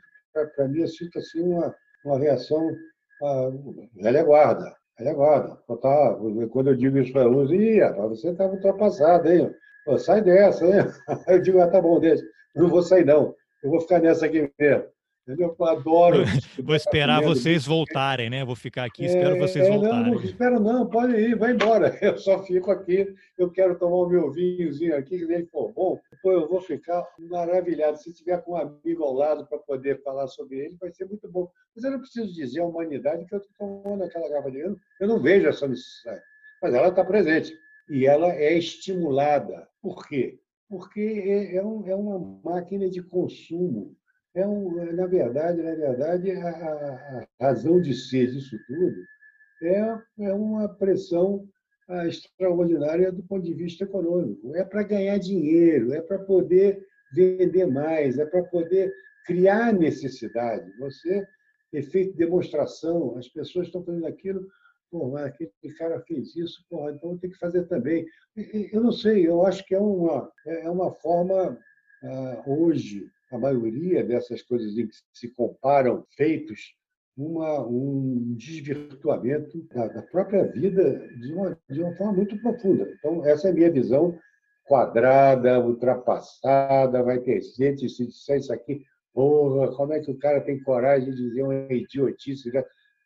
[0.56, 1.76] para mim, eu sinto assim uma,
[2.06, 2.76] uma reação
[3.24, 3.52] a
[3.96, 4.76] velha guarda.
[5.00, 6.20] Aí agora, tá,
[6.52, 7.80] quando eu digo isso para alunos, ih,
[8.10, 9.54] você estava ultrapassado, hein?
[9.86, 10.74] Pô, sai dessa, hein?
[11.28, 12.24] Eu digo, ah, tá bom, deixa.
[12.56, 13.34] Não vou sair, não.
[13.64, 14.84] Eu vou ficar nessa aqui mesmo.
[15.28, 15.54] Entendeu?
[15.60, 16.24] Eu adoro.
[16.64, 18.46] Vou esperar vocês voltarem, né?
[18.46, 20.06] Vou ficar aqui, espero é, vocês voltarem.
[20.06, 21.94] Não, não espero não, pode ir, vai embora.
[22.02, 26.00] Eu só fico aqui, eu quero tomar o meu vinhozinho aqui, que ele for bom.
[26.10, 27.98] Depois eu vou ficar maravilhado.
[27.98, 31.30] Se tiver com um amigo ao lado para poder falar sobre ele, vai ser muito
[31.30, 31.50] bom.
[31.76, 34.78] Mas eu não preciso dizer à humanidade que eu estou tomando aquela garrafa de vinho.
[35.02, 36.22] Eu não vejo essa necessidade.
[36.62, 37.54] Mas ela está presente.
[37.90, 39.68] E ela é estimulada.
[39.82, 40.40] Por quê?
[40.70, 43.96] Porque é, é, um, é uma máquina de consumo
[44.38, 49.04] é um, na verdade, na verdade, a, a, razão de ser disso tudo
[49.64, 51.48] é, é uma pressão
[51.90, 54.56] ah, extraordinária do ponto de vista econômico.
[54.56, 58.94] É para ganhar dinheiro, é para poder vender mais, é para poder
[59.26, 60.72] criar necessidade.
[60.78, 61.28] Você,
[61.74, 64.46] efeito demonstração, as pessoas estão fazendo aquilo,
[64.92, 68.06] mas aquele cara fez isso, porra, então tem que fazer também.
[68.72, 71.58] Eu não sei, eu acho que é uma, é uma forma,
[72.04, 76.76] ah, hoje, a maioria dessas coisas em que se comparam feitos
[77.18, 82.88] uma, um desvirtuamento da, da, própria vida de uma, de uma forma muito profunda.
[82.98, 84.18] Então, essa é a minha visão
[84.66, 90.42] quadrada, ultrapassada, vai ter gente se disser isso aqui, porra, como é que o cara
[90.42, 92.52] tem coragem de dizer uma idiotice?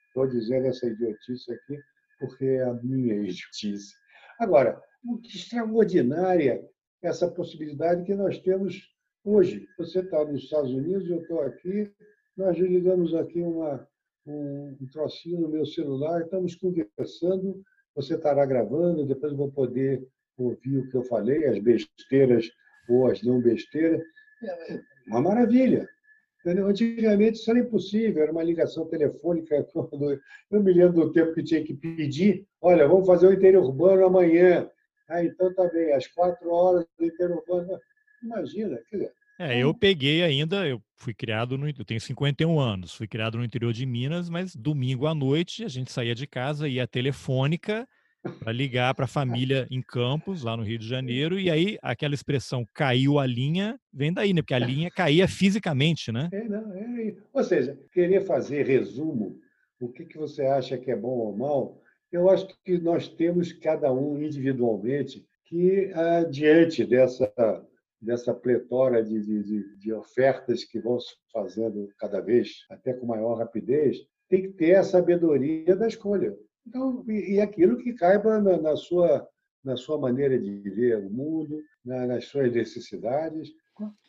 [0.08, 1.80] Estou dizendo essa idiotice aqui
[2.20, 3.94] porque é a minha idiotice.
[4.40, 6.62] Agora, o que extraordinária
[7.02, 8.92] essa possibilidade que nós temos
[9.24, 11.92] Hoje, você está nos Estados Unidos, eu estou aqui,
[12.36, 13.88] nós ligamos aqui uma,
[14.26, 17.62] um, um trocinho no meu celular, estamos conversando,
[17.96, 20.04] você estará gravando, depois vou poder
[20.36, 22.50] ouvir o que eu falei, as besteiras
[22.90, 24.02] ou as não besteiras.
[24.44, 25.88] É uma maravilha.
[26.40, 26.66] Entendeu?
[26.66, 29.64] Antigamente isso era impossível, era uma ligação telefônica.
[30.50, 34.68] Eu me lembro do tempo que tinha que pedir: olha, vamos fazer o interurbano amanhã.
[35.08, 37.80] Ah, então tá bem, às quatro horas do interurbano.
[38.24, 39.12] Imagina, quer dizer.
[39.40, 41.68] É, eu peguei ainda, eu fui criado no.
[41.68, 45.68] Eu tenho 51 anos, fui criado no interior de Minas, mas domingo à noite a
[45.68, 47.88] gente saía de casa, ia à telefônica
[48.40, 52.14] para ligar para a família em Campos, lá no Rio de Janeiro, e aí aquela
[52.14, 54.42] expressão caiu a linha vem daí, né?
[54.42, 56.30] Porque a linha caía fisicamente, né?
[56.32, 59.40] É, não, é, ou seja, querer fazer resumo,
[59.80, 63.52] o que, que você acha que é bom ou mal, eu acho que nós temos,
[63.54, 67.26] cada um individualmente, que, ah, diante dessa
[68.02, 73.38] dessa pletora de, de, de, ofertas que vão se fazendo cada vez até com maior
[73.38, 73.98] rapidez,
[74.28, 76.36] tem que ter a sabedoria da escolha.
[76.68, 79.28] Então, e, e aquilo que caiba na, na, sua,
[79.64, 83.52] na sua maneira de ver o mundo, nas suas necessidades.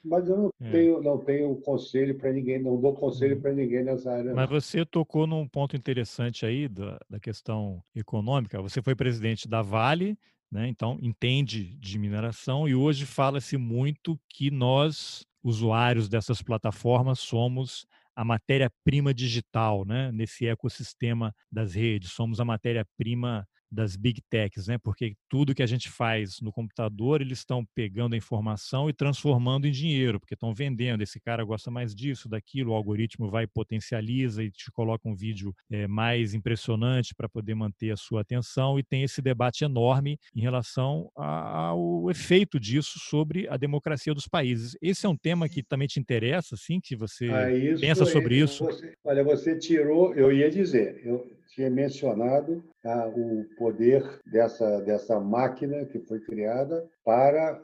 [0.04, 0.70] Mas eu não é.
[0.70, 3.42] tenho, não tenho conselho para ninguém, não dou conselho uhum.
[3.42, 4.34] para ninguém nessa área.
[4.34, 8.60] Mas você tocou num ponto interessante aí da, da questão econômica.
[8.60, 10.18] Você foi presidente da Vale,
[10.52, 10.68] né?
[10.68, 18.22] então entende de mineração, e hoje fala-se muito que nós, usuários dessas plataformas, somos a
[18.24, 20.12] matéria-prima digital, né?
[20.12, 24.76] nesse ecossistema das redes, somos a matéria-prima das big techs, né?
[24.76, 29.66] Porque tudo que a gente faz no computador, eles estão pegando a informação e transformando
[29.66, 31.02] em dinheiro, porque estão vendendo.
[31.02, 35.54] Esse cara gosta mais disso, daquilo, o algoritmo vai potencializa e te coloca um vídeo
[35.70, 38.78] é, mais impressionante para poder manter a sua atenção.
[38.78, 44.76] E tem esse debate enorme em relação ao efeito disso sobre a democracia dos países.
[44.82, 47.46] Esse é um tema que também te interessa, assim, que você ah,
[47.80, 48.64] pensa sobre isso?
[48.64, 55.20] Você, olha, você tirou, eu ia dizer, eu tinha mencionado ah, o poder dessa, dessa
[55.20, 57.60] máquina que foi criada para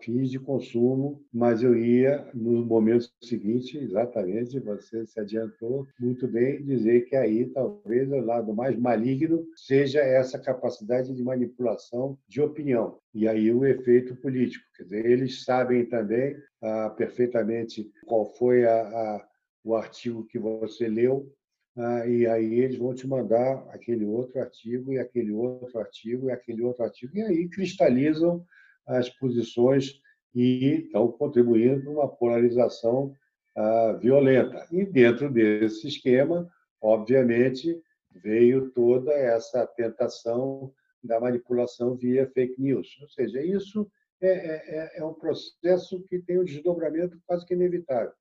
[0.00, 6.62] fins de consumo, mas eu ia, no momento seguinte, exatamente, você se adiantou muito bem,
[6.64, 12.98] dizer que aí talvez o lado mais maligno seja essa capacidade de manipulação de opinião.
[13.14, 14.64] E aí o efeito político.
[14.76, 19.26] Quer dizer, eles sabem também ah, perfeitamente qual foi a, a,
[19.64, 21.32] o artigo que você leu,
[21.76, 26.32] ah, e aí eles vão te mandar aquele outro artigo e aquele outro artigo e
[26.32, 28.44] aquele outro artigo, e aí cristalizam
[28.86, 30.00] as posições
[30.34, 33.14] e estão contribuindo para uma polarização
[33.56, 34.66] ah, violenta.
[34.70, 36.48] E dentro desse esquema,
[36.80, 40.72] obviamente, veio toda essa tentação
[41.02, 42.98] da manipulação via fake news.
[43.00, 47.54] Ou seja, isso é, é, é, é um processo que tem um desdobramento quase que
[47.54, 48.12] inevitável.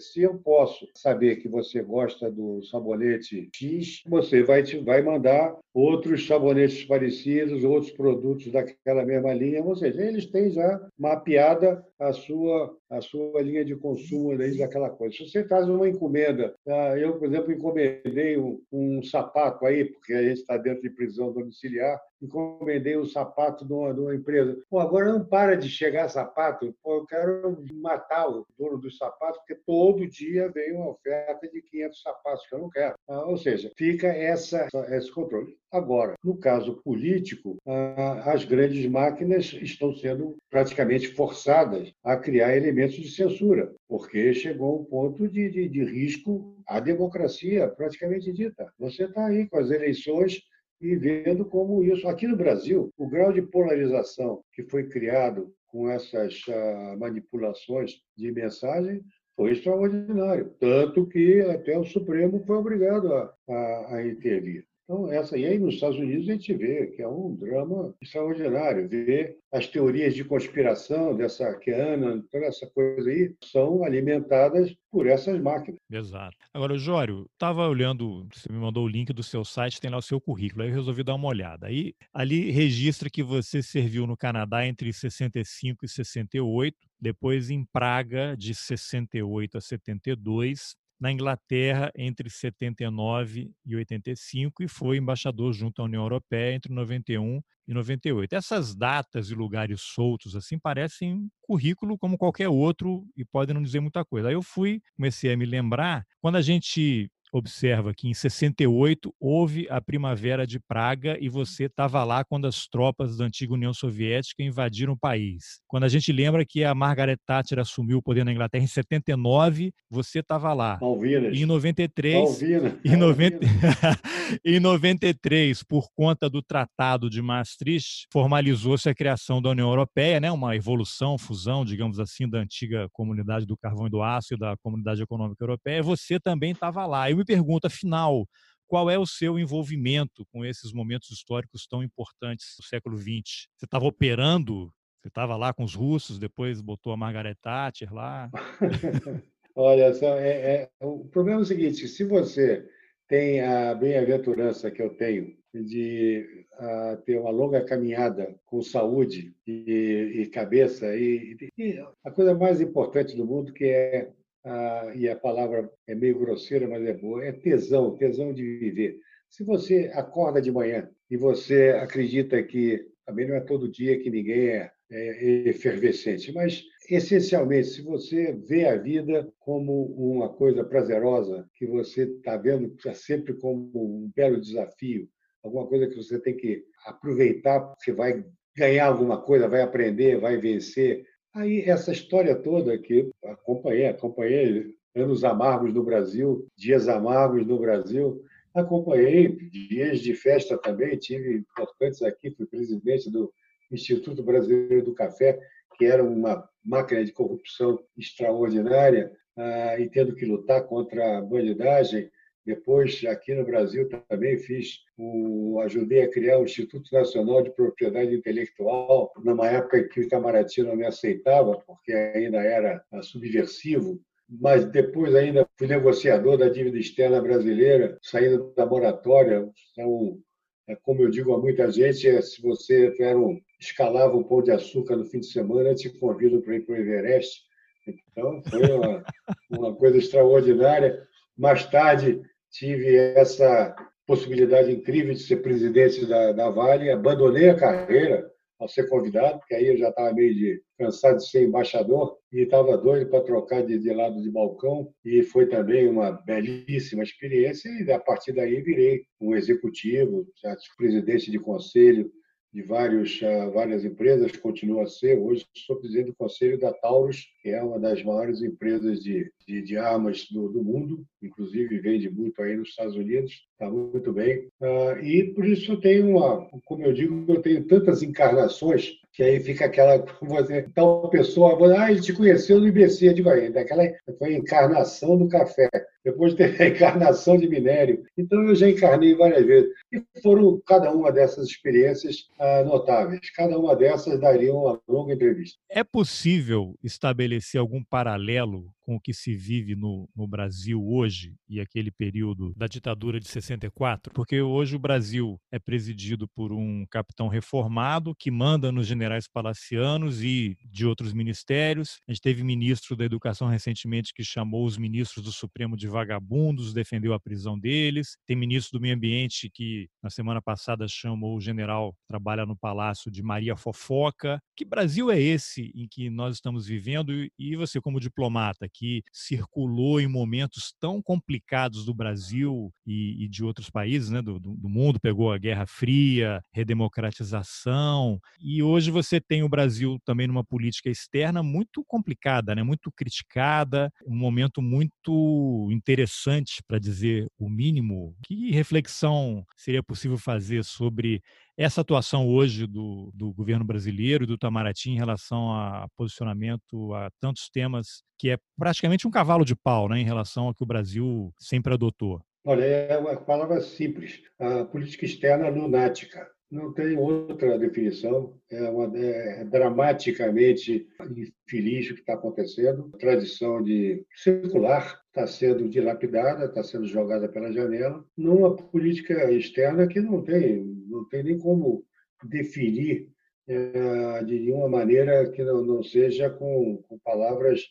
[0.00, 5.56] Se eu posso saber que você gosta do sabonete X, você vai, te, vai mandar
[5.74, 9.62] outros sabonetes parecidos, outros produtos daquela mesma linha.
[9.62, 14.88] Ou seja, eles têm já mapeada a sua, a sua linha de consumo desde aquela
[14.88, 15.16] coisa.
[15.16, 16.98] Se você faz uma encomenda, tá?
[16.98, 21.32] eu, por exemplo, encomendei um, um sapato aí, porque a gente está dentro de prisão
[21.32, 24.58] domiciliar, encomendei um sapato de uma, de uma, empresa.
[24.70, 26.74] Pô, agora não para de chegar sapato.
[26.82, 31.62] Pô, eu quero matar o dono dos sapatos, porque todo dia vem uma oferta de
[31.62, 32.94] 500 sapatos que eu não quero.
[33.08, 35.56] Ah, ou seja, fica essa, esse controle.
[35.70, 42.96] Agora, no caso político, ah, as grandes máquinas estão sendo praticamente forçadas a criar elementos
[42.96, 48.72] de censura, porque chegou um ponto de, de, de risco à democracia praticamente dita.
[48.78, 50.40] Você está aí com as eleições
[50.84, 52.06] e vendo como isso.
[52.06, 58.30] Aqui no Brasil, o grau de polarização que foi criado com essas uh, manipulações de
[58.30, 59.02] mensagem
[59.34, 64.64] foi extraordinário, tanto que até o Supremo foi obrigado a, a, a intervir.
[64.84, 68.88] Então, essa, e aí nos Estados Unidos a gente vê que é um drama extraordinário,
[68.88, 75.40] ver as teorias de conspiração dessa Keana, toda essa coisa aí, são alimentadas por essas
[75.40, 75.80] máquinas.
[75.90, 76.36] Exato.
[76.52, 80.02] Agora, Jório, estava olhando, você me mandou o link do seu site, tem lá o
[80.02, 81.66] seu currículo, aí eu resolvi dar uma olhada.
[81.66, 88.36] Aí, ali registra que você serviu no Canadá entre 65 e 68, depois em Praga,
[88.36, 95.84] de 68 a 72, na Inglaterra entre 79 e 85 e foi embaixador junto à
[95.84, 98.34] União Europeia entre 91 e 98.
[98.34, 103.80] Essas datas e lugares soltos assim parecem currículo como qualquer outro e podem não dizer
[103.80, 104.28] muita coisa.
[104.28, 109.66] Aí eu fui, comecei a me lembrar, quando a gente observa que em 68 houve
[109.68, 114.42] a Primavera de Praga e você estava lá quando as tropas da antiga União Soviética
[114.42, 115.60] invadiram o país.
[115.66, 119.72] Quando a gente lembra que a Margaret Thatcher assumiu o poder na Inglaterra em 79,
[119.90, 120.78] você estava lá.
[120.80, 121.36] Malvinas.
[121.36, 122.74] E em 93, Malvinas.
[122.84, 123.38] Em, 90,
[124.44, 130.30] em 93, por conta do Tratado de Maastricht, formalizou-se a criação da União Europeia, né,
[130.30, 134.56] uma evolução, fusão, digamos assim, da antiga comunidade do carvão e do aço e da
[134.58, 135.82] comunidade econômica europeia.
[135.82, 137.10] Você também estava lá.
[137.10, 138.28] Eu me pergunto, afinal,
[138.66, 143.48] qual é o seu envolvimento com esses momentos históricos tão importantes do século XX?
[143.56, 144.70] Você estava operando?
[145.00, 148.30] Você estava lá com os russos, depois botou a Margaret Thatcher lá?
[149.56, 152.68] Olha, é, é, o problema é o seguinte: se você
[153.06, 160.22] tem a bem-aventurança que eu tenho de uh, ter uma longa caminhada com saúde e,
[160.22, 164.10] e cabeça, e, e, a coisa mais importante do mundo que é
[164.44, 168.98] ah, e a palavra é meio grosseira, mas é boa, é tesão, tesão de viver.
[169.30, 174.10] Se você acorda de manhã e você acredita que também não é todo dia que
[174.10, 181.48] ninguém é, é efervescente, mas essencialmente, se você vê a vida como uma coisa prazerosa,
[181.54, 185.08] que você está vendo sempre como um belo desafio,
[185.42, 188.24] alguma coisa que você tem que aproveitar porque vai
[188.56, 191.04] ganhar alguma coisa, vai aprender, vai vencer.
[191.34, 198.22] Aí essa história toda que acompanhei, acompanhei anos amargos no Brasil, dias amargos no Brasil,
[198.54, 199.28] acompanhei
[199.68, 203.32] dias de festa também, tive importantes aqui, fui presidente do
[203.72, 205.40] Instituto Brasileiro do Café,
[205.76, 212.08] que era uma máquina de corrupção extraordinária, ah, e tendo que lutar contra a bandidagem.
[212.44, 218.14] Depois, aqui no Brasil, também fiz o, ajudei a criar o Instituto Nacional de Propriedade
[218.14, 223.98] Intelectual, numa época em que o Itamaraty não me aceitava, porque ainda era subversivo.
[224.28, 229.48] Mas depois ainda fui negociador da dívida externa brasileira, saindo da moratória.
[229.72, 230.18] Então,
[230.66, 234.42] é como eu digo a muita gente, é, se você era um, escalava um pão
[234.42, 237.42] de açúcar no fim de semana, te convido para ir para o Everest.
[237.86, 239.04] Então, foi uma,
[239.50, 241.02] uma coisa extraordinária.
[241.36, 242.22] Mais tarde,
[242.54, 243.74] tive essa
[244.06, 249.54] possibilidade incrível de ser presidente da, da Vale, abandonei a carreira ao ser convidado, porque
[249.54, 253.62] aí eu já estava meio de, cansado de ser embaixador e estava doido para trocar
[253.62, 254.88] de, de, lado de balcão.
[255.04, 261.30] E foi também uma belíssima experiência e a partir daí virei um executivo, já presidente
[261.30, 262.10] de conselho
[262.54, 265.18] de vários, uh, várias empresas, continua a ser.
[265.18, 269.60] Hoje sou presidente do conselho da Taurus, que é uma das maiores empresas de, de,
[269.60, 274.46] de armas do, do, mundo, inclusive vende muito aí nos Estados Unidos, está muito bem.
[274.60, 279.22] Uh, e por isso eu tenho uma, como eu digo, eu tenho tantas encarnações que
[279.22, 283.84] aí fica aquela você tal pessoa, ah, ele te conheceu no IBC, digo aí, daquela
[284.18, 285.70] foi a encarnação do café
[286.04, 288.04] depois teve a encarnação de minério.
[288.16, 289.70] Então, eu já encarnei várias vezes.
[289.90, 293.30] E foram cada uma dessas experiências ah, notáveis.
[293.34, 295.58] Cada uma dessas daria uma longa entrevista.
[295.70, 301.60] É possível estabelecer algum paralelo com o que se vive no, no, Brasil hoje e
[301.60, 304.12] aquele período da ditadura de 64?
[304.12, 310.22] Porque hoje o Brasil é presidido por um capitão reformado que manda nos generais palacianos
[310.22, 311.98] e de outros ministérios.
[312.06, 316.74] A gente teve ministro da Educação recentemente que chamou os ministros do Supremo de vagabundos,
[316.74, 318.16] defendeu a prisão deles.
[318.26, 323.10] Tem ministro do Meio Ambiente que na semana passada chamou o general trabalha no palácio
[323.10, 324.40] de Maria Fofoca.
[324.56, 327.12] Que Brasil é esse em que nós estamos vivendo?
[327.38, 333.44] E você, como diplomata, que circulou em momentos tão complicados do Brasil e, e de
[333.44, 339.42] outros países né, do, do, mundo, pegou a Guerra Fria, redemocratização, e hoje você tem
[339.42, 346.62] o Brasil também numa política externa muito complicada, né, muito criticada, um momento muito interessante,
[346.66, 348.16] para dizer o mínimo.
[348.24, 351.22] Que reflexão seria possível fazer sobre
[351.56, 357.10] essa atuação hoje do, do governo brasileiro e do Itamaraty em relação a posicionamento a
[357.20, 360.66] tantos temas, que é praticamente um cavalo de pau né, em relação ao que o
[360.66, 362.20] Brasil sempre adotou?
[362.46, 364.20] Olha, é uma palavra simples.
[364.38, 366.28] A política externa lunática.
[366.50, 368.38] Não tem outra definição.
[368.50, 372.90] É, uma, é dramaticamente infeliz o que está acontecendo.
[372.94, 379.86] A tradição de circular está sendo dilapidada, está sendo jogada pela janela, numa política externa
[379.86, 380.64] que não tem,
[381.04, 381.84] não tem nem como
[382.24, 383.08] definir
[383.46, 387.62] é, de nenhuma maneira que não, não seja com, com palavras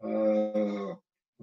[0.00, 0.98] ah,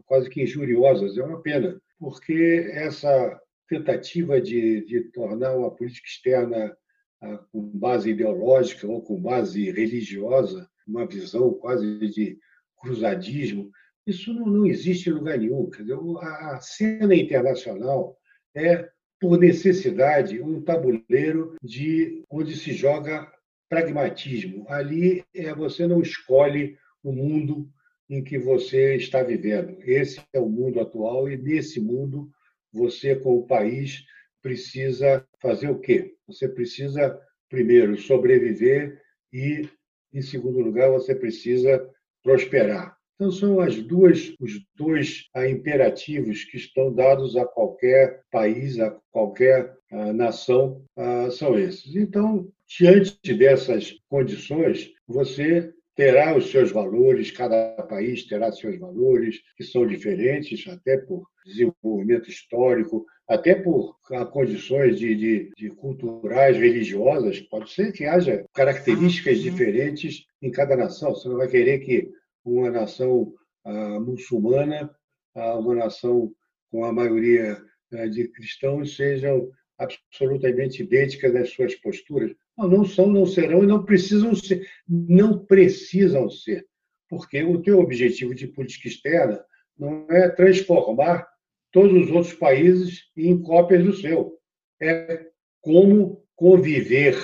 [0.05, 1.17] quase que injuriosas.
[1.17, 6.77] É uma pena, porque essa tentativa de, de tornar uma política externa
[7.21, 12.37] ah, com base ideológica ou com base religiosa, uma visão quase de
[12.77, 13.71] cruzadismo,
[14.05, 15.69] isso não, não existe em lugar nenhum.
[15.69, 18.17] Dizer, a cena internacional
[18.55, 18.89] é,
[19.21, 23.31] por necessidade, um tabuleiro de onde se joga
[23.69, 24.65] pragmatismo.
[24.67, 27.69] Ali é você não escolhe o mundo
[28.09, 29.77] em que você está vivendo.
[29.83, 32.31] Esse é o mundo atual e nesse mundo
[32.73, 34.03] você, como país,
[34.41, 36.15] precisa fazer o quê?
[36.25, 37.15] Você precisa,
[37.47, 38.99] primeiro, sobreviver
[39.31, 39.69] e,
[40.11, 41.87] em segundo lugar, você precisa
[42.23, 42.97] prosperar.
[43.21, 48.89] Então, são as duas, os dois ah, imperativos que estão dados a qualquer país, a
[49.11, 51.95] qualquer ah, nação, ah, são esses.
[51.95, 59.63] Então, diante dessas condições, você terá os seus valores, cada país terá seus valores, que
[59.63, 63.97] são diferentes, até por desenvolvimento histórico, até por
[64.31, 70.75] condições de, de, de, culturais, religiosas, pode ser que haja características ah, diferentes em cada
[70.75, 71.13] nação.
[71.13, 72.09] Você não vai querer que
[72.43, 73.33] uma nação
[73.65, 74.93] ah, muçulmana,
[75.35, 76.31] ah, uma nação
[76.69, 77.61] com a maioria
[77.93, 82.31] ah, de cristãos sejam absolutamente idênticas nas suas posturas.
[82.57, 84.67] Não, não são, não serão e não precisam ser.
[84.87, 86.65] Não precisam ser,
[87.09, 89.43] porque o teu objetivo de política externa
[89.77, 91.27] não é transformar
[91.71, 94.37] todos os outros países em cópias do seu.
[94.79, 95.27] É
[95.61, 97.15] como conviver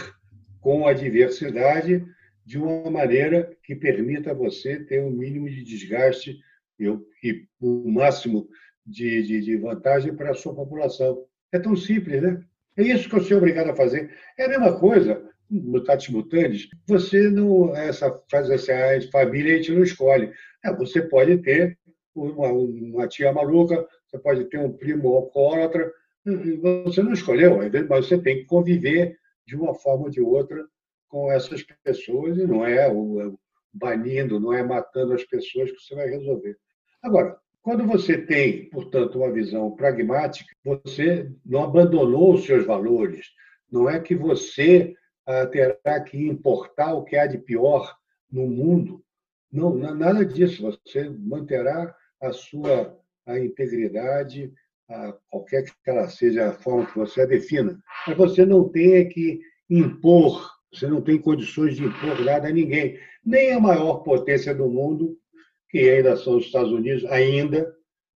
[0.61, 2.05] com a diversidade
[2.47, 6.39] de uma maneira que permita você ter um mínimo de desgaste
[6.79, 6.87] e
[7.59, 8.47] o máximo
[8.85, 11.25] de, de, de vantagem para a sua população.
[11.51, 12.41] É tão simples, né?
[12.77, 14.09] É isso que eu sou obrigado a fazer.
[14.39, 17.75] É a mesma coisa, mutatis mutandis, você não.
[17.75, 20.31] Essa frase assim, a família a gente não escolhe.
[20.63, 21.77] É, você pode ter
[22.15, 25.91] uma, uma, tia maluca, você pode ter um primo alcoólatra,
[26.85, 27.57] você não escolheu,
[27.89, 30.65] mas você tem que conviver de uma forma ou de outra
[31.08, 33.38] com essas pessoas e não é o,
[33.74, 36.58] banindo, não é matando as pessoas que você vai resolver.
[37.01, 43.28] Agora, quando você tem, portanto, uma visão pragmática, você não abandonou os seus valores.
[43.72, 44.95] Não é que você
[45.26, 47.93] ah, terá que importar o que há de pior
[48.32, 49.03] no mundo.
[49.51, 50.64] Não, nada disso.
[50.64, 54.53] Você manterá a sua a integridade,
[54.89, 57.78] a qualquer que ela seja a forma que você a defina.
[58.08, 62.99] Mas você não tem que impor, você não tem condições de impor nada a ninguém.
[63.26, 65.18] Nem a maior potência do mundo
[65.70, 67.74] que ainda são os Estados Unidos, ainda,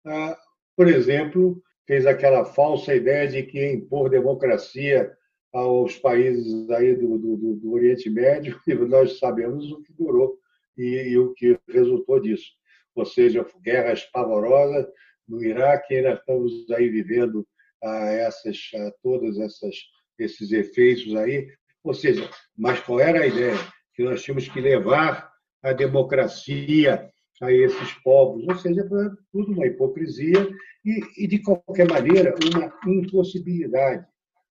[0.06, 0.38] ah,
[0.76, 5.12] por exemplo, fez aquela falsa ideia de que impor democracia
[5.52, 10.38] aos países aí do, do, do Oriente Médio, e nós sabemos o que durou
[10.78, 12.52] e, e, o que resultou disso.
[12.96, 14.86] Ou seja, guerras pavorosas
[15.28, 17.48] no Iraque, ainda estamos aí vivendo
[17.84, 19.76] ah, essas, ah, todos essas,
[20.20, 21.48] esses efeitos aí.
[21.84, 23.56] Ou seja, mas qual era a ideia?
[23.94, 27.10] Que nós tínhamos que levar a democracia
[27.42, 28.88] a esses povos, ou seja,
[29.32, 30.50] tudo uma hipocrisia
[30.84, 34.06] e, e, de qualquer maneira, uma impossibilidade.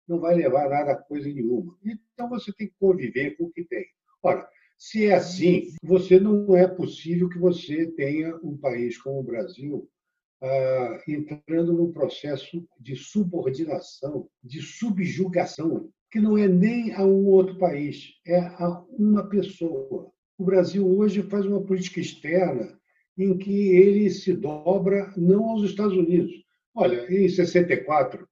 [0.07, 1.78] Não vai levar nada a coisa nenhuma.
[1.84, 3.86] Então, você tem que conviver com o que tem.
[4.23, 4.47] Ora,
[4.78, 9.89] se é assim, você não é possível que você tenha um país como o Brasil
[10.41, 17.58] ah, entrando num processo de subordinação, de subjugação, que não é nem a um outro
[17.58, 20.12] país, é a uma pessoa.
[20.38, 22.78] O Brasil hoje faz uma política externa
[23.18, 26.32] em que ele se dobra não aos Estados Unidos.
[26.76, 28.28] Olha, em 64,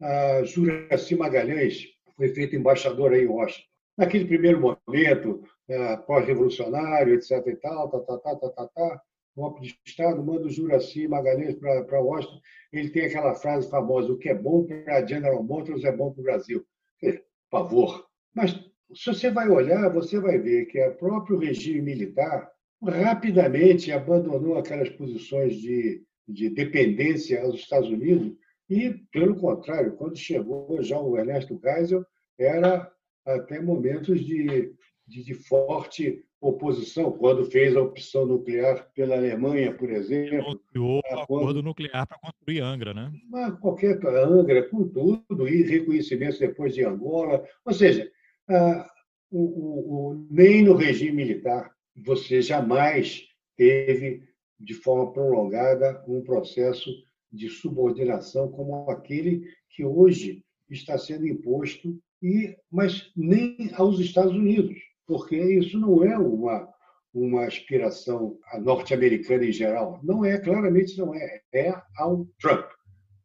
[0.00, 1.84] a Juraci Magalhães
[2.16, 3.66] foi feita embaixadora em Washington.
[3.96, 7.44] Naquele primeiro momento, é, pós-revolucionário, etc.
[7.48, 9.02] e tal, tá, tá, tá, tá, tá, tá,
[9.36, 12.40] golpe de Estado, manda o Juraci Magalhães para Washington.
[12.72, 16.20] Ele tem aquela frase famosa: o que é bom para General Motors é bom para
[16.20, 16.64] o Brasil.
[17.00, 18.06] Por favor.
[18.34, 18.52] Mas
[18.94, 22.50] se você vai olhar, você vai ver que o próprio regime militar
[22.82, 28.32] rapidamente abandonou aquelas posições de, de dependência aos Estados Unidos
[28.68, 32.04] e, pelo contrário, quando chegou já o Ernesto Geisel,
[32.38, 32.90] era
[33.26, 34.72] até momentos de,
[35.08, 40.60] de, de forte oposição, quando fez a opção nuclear pela Alemanha, por exemplo.
[40.76, 43.10] o ah, acordo nuclear para construir Angra, né?
[43.28, 47.42] Mas qualquer Angra, com tudo, e reconhecimento depois de Angola.
[47.64, 48.08] Ou seja,
[48.48, 48.88] ah,
[49.30, 54.22] o, o, o, nem no regime militar você jamais teve,
[54.60, 56.90] de forma prolongada, um processo
[57.32, 64.78] de subordinação como aquele que hoje está sendo imposto, e, mas nem aos Estados Unidos,
[65.08, 66.68] porque isso não é uma,
[67.14, 69.98] uma aspiração norte-americana em geral.
[70.04, 71.40] Não é, claramente não é.
[71.52, 72.66] É ao Trump.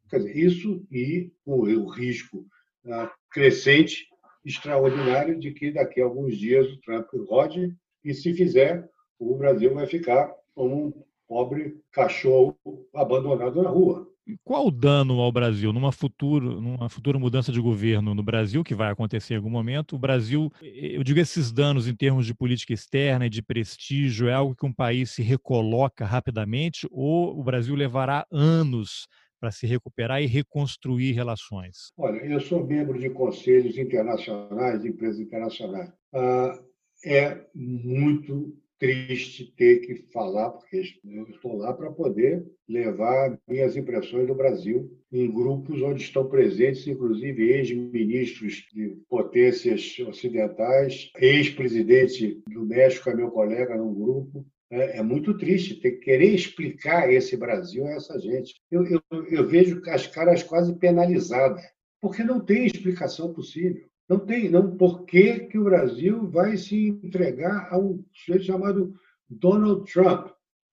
[0.08, 2.46] Quer dizer, isso e o, o risco
[2.86, 4.06] ah, crescente
[4.44, 9.74] extraordinário de que daqui a alguns dias o Trump rode e, se fizer, o Brasil
[9.74, 12.56] vai ficar como um pobre cachorro
[12.94, 14.08] abandonado na rua.
[14.42, 18.74] Qual o dano ao Brasil numa, futuro, numa futura mudança de governo no Brasil, que
[18.74, 19.96] vai acontecer em algum momento?
[19.96, 24.32] O Brasil, eu digo esses danos em termos de política externa e de prestígio, é
[24.32, 29.06] algo que um país se recoloca rapidamente ou o Brasil levará anos
[29.38, 31.92] para se recuperar e reconstruir relações?
[31.98, 35.92] Olha, eu sou membro de conselhos internacionais, de empresas internacionais.
[36.14, 36.58] Ah,
[37.04, 44.26] é muito triste ter que falar, porque eu estou lá para poder levar minhas impressões
[44.26, 53.10] do Brasil em grupos onde estão presentes, inclusive, ex-ministros de potências ocidentais, ex-presidente do México
[53.10, 54.44] é meu colega num grupo.
[54.70, 58.54] É, é, muito triste ter que querer explicar esse Brasil a essa gente.
[58.70, 59.00] Eu, eu,
[59.30, 61.62] eu vejo as caras quase penalizadas,
[62.00, 63.86] porque não tem explicação possível.
[64.08, 64.76] Não tem, não.
[64.76, 68.94] Por que, que o Brasil vai se entregar a um sujeito chamado
[69.28, 70.30] Donald Trump?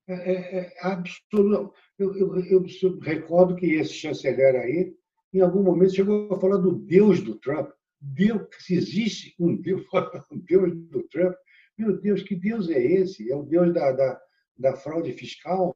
[0.08, 1.74] É, é, é absoluto.
[1.98, 4.94] Eu, eu, eu, recordo que esse chanceler aí,
[5.34, 7.70] em algum momento, chegou a falar do Deus do Trump.
[8.02, 9.86] Deus, se existe um Deus,
[10.32, 11.36] um Deus do Trump,
[11.78, 13.32] meu Deus, que Deus é esse?
[13.32, 14.22] É o Deus da, da,
[14.58, 15.76] da fraude fiscal?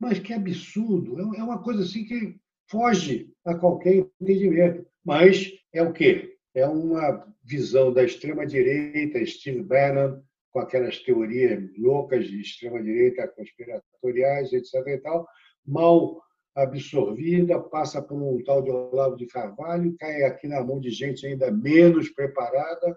[0.00, 1.18] Mas que absurdo!
[1.18, 2.36] É, é uma coisa assim que
[2.70, 4.86] foge a qualquer entendimento.
[5.04, 6.33] Mas é o quê?
[6.54, 14.74] É uma visão da extrema-direita, Steve Bannon, com aquelas teorias loucas de extrema-direita, conspiratoriais, etc.
[14.86, 15.26] E tal,
[15.66, 16.22] mal
[16.54, 21.26] absorvida, passa por um tal de Olavo de Carvalho, cai aqui na mão de gente
[21.26, 22.96] ainda menos preparada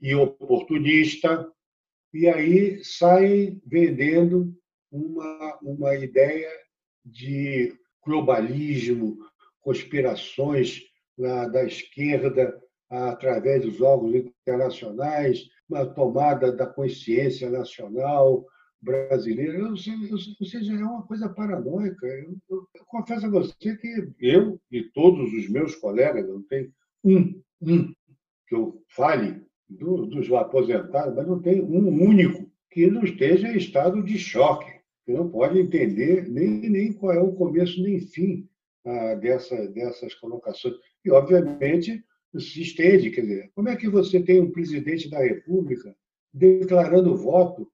[0.00, 1.50] e oportunista,
[2.14, 4.54] e aí sai vendendo
[4.90, 6.48] uma, uma ideia
[7.04, 9.18] de globalismo,
[9.60, 10.82] conspirações
[11.18, 12.62] na, da esquerda
[12.92, 18.46] através dos órgãos internacionais, uma tomada da consciência nacional
[18.80, 19.66] brasileira.
[19.68, 22.06] Ou seja, é uma coisa paranoica.
[22.06, 26.70] Eu, eu, eu confesso a você que eu e todos os meus colegas, não tem
[27.02, 27.92] um, um
[28.46, 33.56] que eu fale do, dos aposentados, mas não tem um único que não esteja em
[33.56, 34.70] estado de choque,
[35.06, 38.46] que não pode entender nem, nem qual é o começo nem fim
[38.84, 40.74] ah, dessa, dessas colocações.
[41.04, 42.04] E, obviamente,
[42.40, 43.10] se estende.
[43.10, 45.94] Quer dizer, como é que você tem um presidente da República
[46.32, 47.68] declarando voto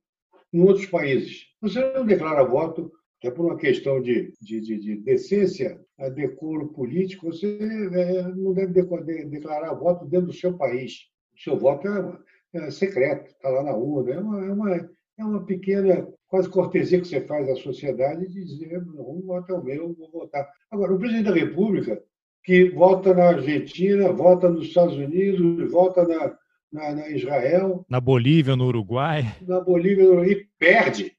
[0.52, 1.46] em outros países?
[1.60, 6.68] Você não declara voto é por uma questão de, de, de, de decência, a decoro
[6.68, 8.84] político, você é, não deve
[9.24, 11.08] declarar voto dentro do seu país.
[11.34, 12.18] O seu voto é,
[12.54, 14.14] é secreto, está lá na urna.
[14.14, 18.44] É uma, é, uma, é uma pequena, quase cortesia que você faz à sociedade de
[18.44, 20.48] dizer: não, voto é o meu, vou votar.
[20.70, 22.00] Agora, o presidente da República
[22.48, 26.34] que vota na Argentina, vota nos Estados Unidos, vota na,
[26.72, 27.84] na, na Israel.
[27.90, 29.22] Na Bolívia, no Uruguai.
[29.46, 31.12] Na Bolívia no Uruguai, e perde.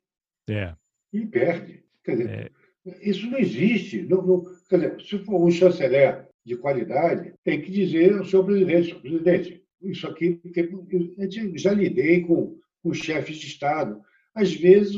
[0.49, 0.73] É.
[1.13, 1.83] E perde.
[2.03, 2.51] Quer dizer,
[2.83, 3.07] é.
[3.07, 4.01] isso não existe.
[4.01, 8.43] Não, não, quer dizer, se for um chanceler de qualidade, tem que dizer ao seu
[8.43, 10.41] presidente, seu presidente, isso aqui,
[10.71, 14.01] porque eu já lidei com, com chefes de Estado.
[14.39, 14.95] Às vezes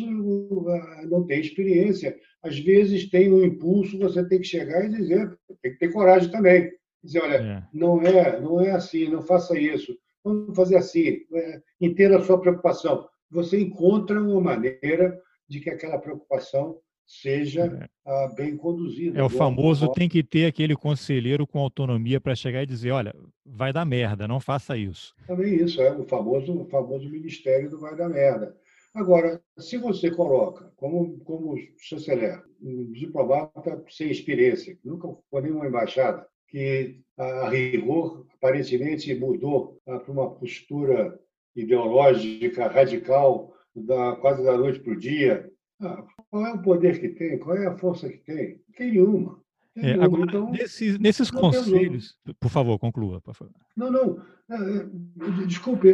[1.09, 5.71] não tem experiência, às vezes tem um impulso, você tem que chegar e dizer, tem
[5.73, 6.71] que ter coragem também.
[7.03, 7.63] Dizer, olha, é.
[7.73, 12.39] não é, não é assim, não faça isso, vamos fazer assim, é, entenda a sua
[12.39, 13.07] preocupação.
[13.31, 15.19] Você encontra uma maneira
[15.49, 18.35] de que aquela preocupação seja é.
[18.35, 19.19] Bem conduzida.
[19.19, 23.13] É o famoso tem que ter aquele conselheiro com autonomia para chegar e dizer, olha,
[23.45, 25.13] vai dar merda, não faça isso.
[25.27, 28.55] Também isso, é o famoso, o famoso ministério do vai dar merda.
[28.93, 35.67] Agora, se você coloca como, como chanceler um diplomata sem experiência, que nunca foi nenhuma
[35.67, 41.17] embaixada, que a rigor aparentemente mudou tá, para uma postura
[41.55, 45.49] ideológica radical da quase da noite para o dia,
[45.79, 47.39] ah, qual é o poder que tem?
[47.39, 48.61] Qual é a força que tem?
[48.67, 49.41] Não tem nenhuma.
[49.77, 53.21] é, agora, então, nesses, nesses conselhos, por favor, conclua.
[53.21, 53.53] Por favor.
[53.75, 54.21] Não, não.
[54.49, 55.93] É, é, desculpe,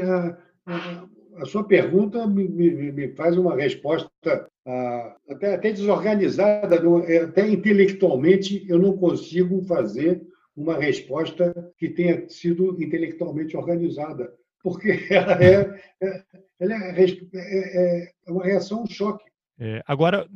[1.37, 4.09] a sua pergunta me, me, me faz uma resposta
[4.65, 6.75] ah, até, até desorganizada,
[7.07, 10.21] é, até intelectualmente eu não consigo fazer
[10.55, 16.23] uma resposta que tenha sido intelectualmente organizada, porque ela é, é
[16.59, 17.05] ela é,
[17.35, 19.23] é, é uma reação, um choque.
[19.59, 20.27] É, agora,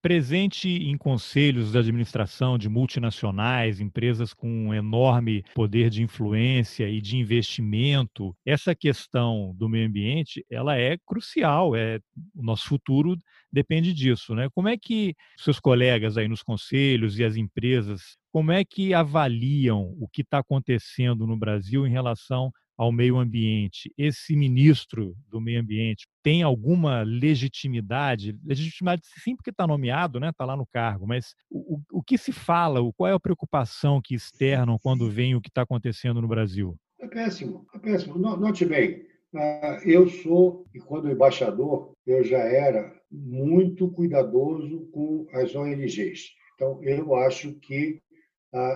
[0.00, 7.00] presente em conselhos de administração de multinacionais, empresas com um enorme poder de influência e
[7.00, 11.76] de investimento, essa questão do meio ambiente, ela é crucial.
[11.76, 12.00] É
[12.34, 13.14] o nosso futuro
[13.52, 14.48] depende disso, né?
[14.54, 19.94] Como é que seus colegas aí nos conselhos e as empresas, como é que avaliam
[20.00, 25.60] o que está acontecendo no Brasil em relação ao meio ambiente, esse ministro do meio
[25.60, 28.36] ambiente tem alguma legitimidade?
[28.44, 30.30] Legitimidade sim, porque está nomeado, né?
[30.30, 34.14] Está lá no cargo, mas o, o que se fala, qual é a preocupação que
[34.14, 36.76] externam quando veem o que está acontecendo no Brasil?
[37.00, 38.18] É péssimo, é péssimo.
[38.18, 39.04] Note bem,
[39.34, 46.30] ah, eu sou, e quando embaixador, eu já era muito cuidadoso com as ONGs.
[46.54, 48.00] Então, eu acho que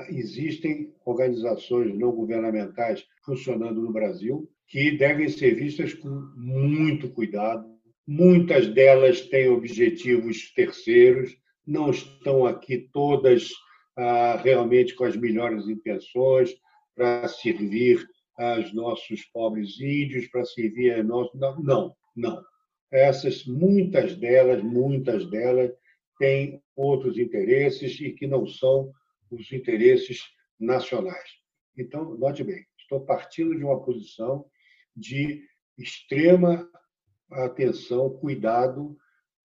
[0.08, 7.66] existem organizações não governamentais funcionando no Brasil que devem ser vistas com muito cuidado.
[8.06, 11.36] Muitas delas têm objetivos terceiros,
[11.66, 13.50] não estão aqui todas
[13.96, 16.54] ah, realmente com as melhores intenções
[16.94, 21.28] para servir aos nossos pobres índios, para servir a nós.
[21.34, 22.42] Não, não, não.
[22.90, 25.70] Essas, muitas delas, muitas delas
[26.18, 28.92] têm outros interesses e que não são
[29.30, 30.20] os interesses
[30.58, 31.30] nacionais.
[31.76, 34.46] Então, note bem, estou partindo de uma posição
[34.96, 35.42] de
[35.78, 36.68] extrema
[37.30, 38.96] atenção, cuidado,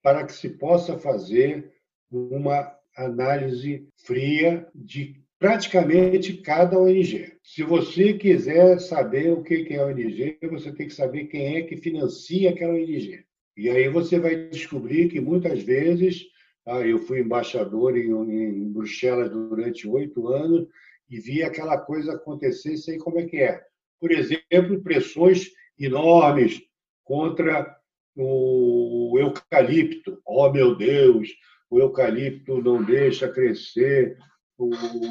[0.02, 1.72] para que se possa fazer
[2.10, 7.34] uma análise fria de praticamente cada ONG.
[7.42, 11.78] Se você quiser saber o que é ONG, você tem que saber quem é que
[11.78, 13.26] financia aquela ONG.
[13.58, 16.26] E aí você vai descobrir que muitas vezes
[16.66, 20.68] eu fui embaixador em, em Bruxelas durante oito anos
[21.10, 23.62] e vi aquela coisa acontecer, sei como é que é.
[24.00, 26.62] por exemplo, pressões enormes
[27.04, 27.78] contra
[28.16, 30.22] o eucalipto.
[30.26, 31.30] Oh, meu Deus,
[31.70, 34.18] o eucalipto não deixa crescer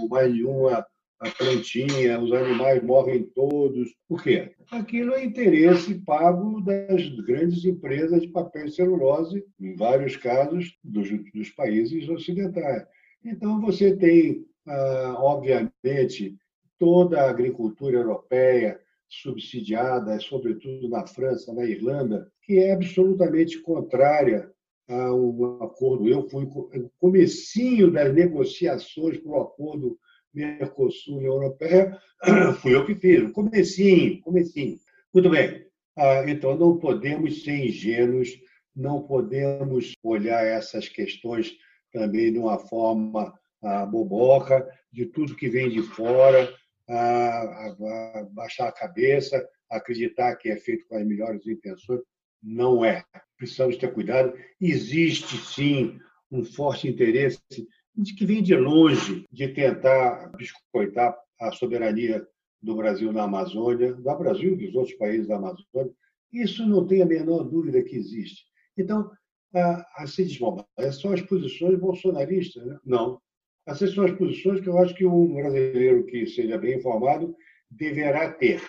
[0.09, 0.87] mais nenhuma
[1.29, 3.95] plantinha, os animais morrem todos.
[4.09, 4.53] Por quê?
[4.71, 11.09] Aquilo é interesse pago das grandes empresas de papel e celulose, em vários casos, dos,
[11.35, 12.87] dos países ocidentais.
[13.25, 16.39] Então, você tem, ah, obviamente,
[16.79, 24.51] toda a agricultura europeia subsidiada, sobretudo na França, na Irlanda, que é absolutamente contrária
[24.89, 26.09] a um acordo.
[26.09, 29.99] Eu fui no comecinho das negociações para o acordo
[30.33, 31.99] Mercosul e Europeia,
[32.61, 34.79] fui eu que fiz, comecinho, comecinho.
[35.13, 35.67] Muito bem.
[35.97, 38.29] Ah, então, não podemos ser ingênuos,
[38.75, 41.53] não podemos olhar essas questões
[41.93, 46.53] também de uma forma ah, boboca, de tudo que vem de fora,
[46.89, 47.77] ah,
[48.33, 52.01] baixar a cabeça, acreditar que é feito com as melhores intenções.
[52.43, 53.05] Não é.
[53.37, 54.33] Precisamos ter cuidado.
[54.61, 55.99] Existe, sim,
[56.31, 57.41] um forte interesse
[57.97, 62.27] de que vem de longe de tentar biscoitar a soberania
[62.63, 65.93] do Brasil na Amazônia, do Brasil e dos outros países da Amazônia.
[66.33, 68.45] Isso não tem a menor dúvida que existe.
[68.77, 69.11] Então,
[69.97, 72.65] assim diz, bom, são as posições bolsonaristas.
[72.65, 72.79] Né?
[72.85, 73.21] Não.
[73.67, 77.35] Essas são as posições que eu acho que um brasileiro que seja bem informado
[77.71, 78.63] deverá ter.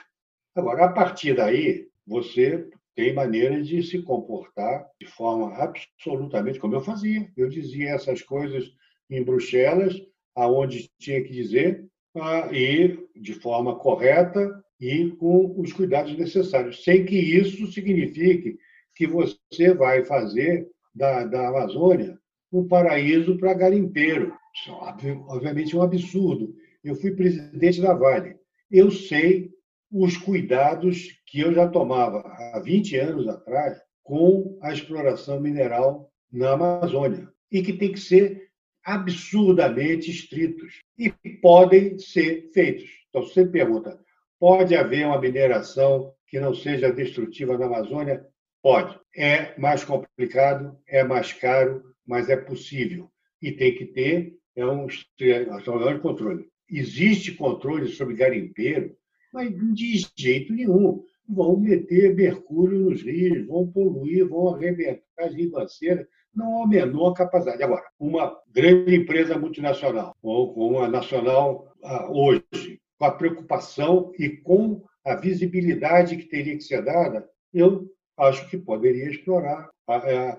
[0.55, 6.81] Agora, a partir daí, você tem maneira de se comportar de forma absolutamente como eu
[6.81, 7.31] fazia.
[7.37, 8.69] Eu dizia essas coisas
[9.11, 10.01] em Bruxelas,
[10.35, 11.85] aonde tinha que dizer,
[12.15, 18.57] ah, e de forma correta e com os cuidados necessários, sem que isso signifique
[18.95, 22.17] que você vai fazer da, da Amazônia
[22.51, 24.33] um paraíso para garimpeiro.
[24.55, 26.53] Isso, é obviamente, é um absurdo.
[26.83, 28.35] Eu fui presidente da Vale.
[28.69, 29.51] Eu sei
[29.91, 36.51] os cuidados que eu já tomava há 20 anos atrás com a exploração mineral na
[36.51, 38.50] Amazônia e que tem que ser
[38.83, 41.09] absurdamente estritos e
[41.41, 42.89] podem ser feitos.
[43.09, 43.99] Então, você pergunta,
[44.39, 48.25] pode haver uma mineração que não seja destrutiva na Amazônia?
[48.61, 48.99] Pode.
[49.15, 53.11] É mais complicado, é mais caro, mas é possível.
[53.41, 54.87] E tem que ter é um,
[55.19, 56.47] é controle.
[56.69, 58.95] Existe controle sobre garimpeiro,
[59.33, 61.03] mas de jeito nenhum.
[61.27, 66.05] Vão meter mercúrio nos rios, vão poluir, vão arrebentar as ribanceiras
[66.35, 67.61] não há a menor capacidade.
[67.61, 74.83] Agora, uma grande empresa multinacional, ou uma nacional ah, hoje, com a preocupação e com
[75.05, 77.87] a visibilidade que teria que ser dada, eu
[78.17, 79.69] acho que poderia explorar.
[79.87, 80.37] A, a,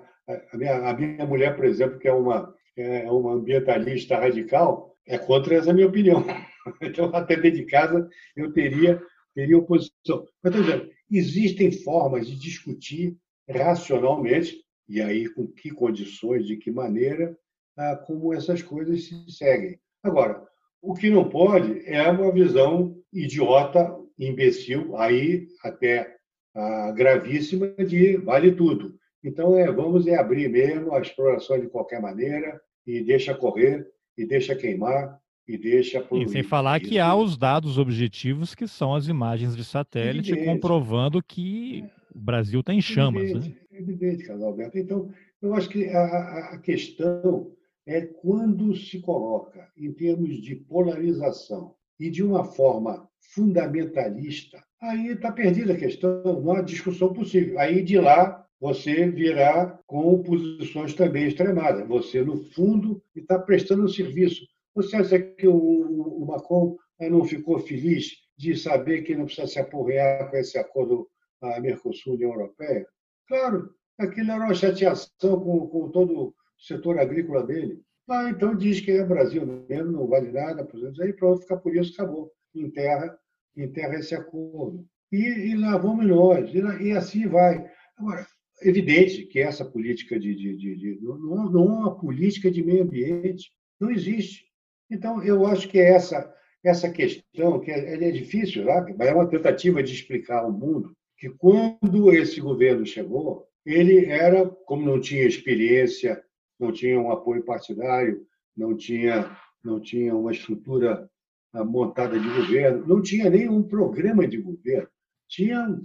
[0.52, 5.18] a, minha, a minha, mulher, por exemplo, que é uma, é uma ambientalista radical, é
[5.18, 6.24] contra essa minha opinião.
[6.80, 9.02] Então, até dentro de casa, eu teria,
[9.34, 10.24] teria oposição.
[10.40, 13.16] Mas, estou dizendo, existem formas de discutir
[13.50, 17.36] racionalmente e aí com que condições, de que maneira,
[17.76, 19.78] ah, como essas coisas se seguem.
[20.02, 20.42] Agora,
[20.80, 26.14] o que não pode é uma visão idiota, imbecil, aí até
[26.54, 28.94] ah, gravíssima de vale tudo.
[29.24, 33.86] Então, é, vamos é abrir mesmo a exploração de qualquer maneira e deixa correr,
[34.18, 36.26] e deixa queimar, e deixa poluir.
[36.26, 36.90] E sem falar Isso.
[36.90, 41.84] que há os dados objetivos, que são as imagens de satélite, comprovando que
[42.14, 43.32] o Brasil está em chamas.
[43.32, 43.54] Né?
[43.72, 44.78] Evidente, Carlos Alberto.
[44.78, 47.52] Então, eu acho que a, a questão
[47.86, 55.32] é quando se coloca em termos de polarização e de uma forma fundamentalista, aí está
[55.32, 57.58] perdida a questão, não há discussão possível.
[57.58, 61.86] Aí de lá você virá com posições também extremadas.
[61.88, 64.46] Você, no fundo, está prestando um serviço.
[64.74, 69.58] Você acha que o, o Macron não ficou feliz de saber que não precisa se
[69.58, 71.08] aporrear com esse acordo
[71.40, 72.86] a Mercosul União Europeia?
[73.28, 77.80] Claro, aquilo era uma chateação com, com todo o setor agrícola dele.
[78.08, 80.68] Ah, então diz que é Brasil mesmo, não vale nada,
[81.00, 82.30] aí pronto, fica por isso, acabou.
[82.54, 83.16] Enterra,
[83.56, 84.84] enterra esse acordo.
[85.10, 87.70] E, e lá vamos nós, e, e, assim vai.
[87.96, 88.26] Agora,
[88.62, 90.34] evidente que essa política de.
[90.34, 93.50] de, de, de não, não é uma política de meio ambiente,
[93.80, 94.44] não existe.
[94.90, 96.32] Então, eu acho que essa,
[96.62, 101.30] essa questão, que é, é difícil, mas é uma tentativa de explicar ao mundo que
[101.30, 106.20] quando esse governo chegou, ele era, como não tinha experiência,
[106.58, 108.26] não tinha um apoio partidário,
[108.56, 109.30] não tinha,
[109.62, 111.08] não tinha uma estrutura
[111.52, 114.88] ah, montada de governo, não tinha nenhum programa de governo.
[115.28, 115.80] Tinha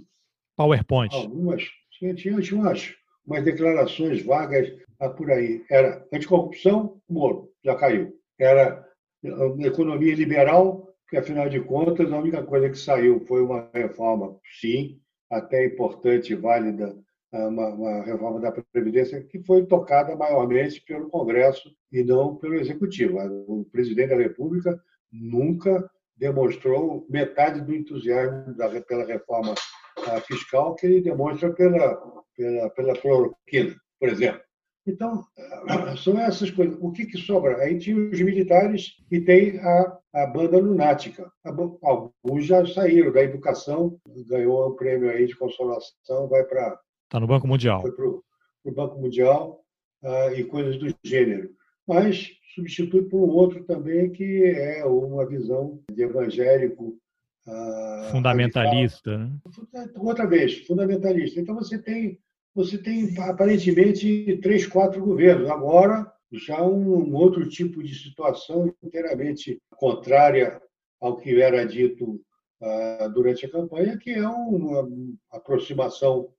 [0.56, 1.14] PowerPoint.
[1.14, 1.62] Algumas,
[1.92, 5.64] tinha, tinha, tinha umas, umas declarações vagas ah, por aí.
[5.70, 8.12] Era anticorrupção, Moro, já caiu.
[8.40, 8.84] Era
[9.24, 14.36] ah, economia liberal, porque, afinal de contas, a única coisa que saiu foi uma reforma,
[14.60, 16.96] sim, até importante e válida,
[17.32, 23.18] uma, uma, reforma da Previdência, que foi tocada maiormente pelo Congresso e não pelo Executivo.
[23.46, 24.80] O presidente da República
[25.12, 29.54] nunca demonstrou metade do entusiasmo da, pela reforma
[30.26, 31.96] fiscal que ele demonstra pela,
[32.36, 34.47] pela, pela cloroquina, por exemplo.
[34.88, 35.24] Então,
[36.02, 36.76] são essas coisas.
[36.80, 37.58] O que, que sobra?
[37.58, 41.30] Aí tinha os militares e tem a, a banda lunática.
[41.82, 46.80] Alguns já saíram da educação, ganhou o um prêmio aí de consolação, vai para.
[47.04, 47.82] Está no Banco Mundial.
[47.82, 48.22] Foi para o
[48.74, 49.62] Banco Mundial
[50.02, 51.50] uh, e coisas do gênero.
[51.86, 56.98] Mas substitui por um outro também que é uma visão de evangélico.
[57.46, 59.32] Uh, fundamentalista, né?
[59.96, 61.40] Outra vez, fundamentalista.
[61.40, 62.18] Então você tem
[62.58, 65.48] você tem aparentemente três, quatro governos.
[65.48, 70.60] Agora, já um outro tipo de situação inteiramente contrária
[71.00, 72.20] ao que era dito
[72.60, 74.88] uh, durante a campanha, que é uma
[75.30, 76.30] aproximação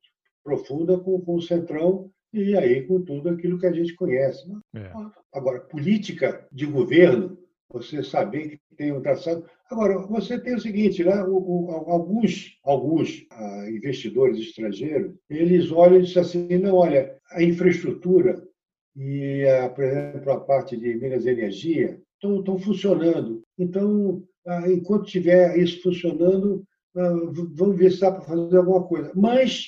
[0.44, 4.46] profunda com, com, o Centrão e aí com tudo aquilo que a gente conhece.
[4.46, 4.60] Né?
[4.76, 4.92] É.
[5.34, 7.39] Agora, política de governo,
[7.72, 9.46] você saber que tem um traçado.
[9.70, 11.24] Agora, você tem o seguinte, né?
[11.24, 17.44] O, o, alguns, alguns ah, investidores estrangeiros, eles olham e dizem assim, não, olha, a
[17.44, 18.44] infraestrutura
[18.96, 23.44] e, a, por exemplo, a parte de Minas e Energia estão, estão funcionando.
[23.58, 26.64] Então, ah, enquanto tiver isso funcionando,
[26.96, 27.14] ah,
[27.54, 29.12] vamos ver se dá para fazer alguma coisa.
[29.16, 29.68] Mas,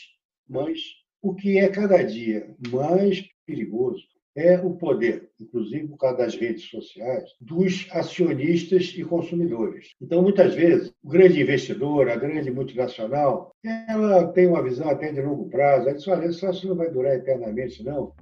[0.49, 0.80] mas
[1.22, 6.70] o que é cada dia mais perigoso é o poder, inclusive por causa das redes
[6.70, 9.94] sociais, dos acionistas e consumidores.
[10.02, 13.53] Então, muitas vezes, o grande investidor, a grande multinacional,
[13.88, 15.88] ela tem uma visão até de longo prazo.
[15.88, 18.14] Ela diz, olha, isso não vai durar eternamente, não.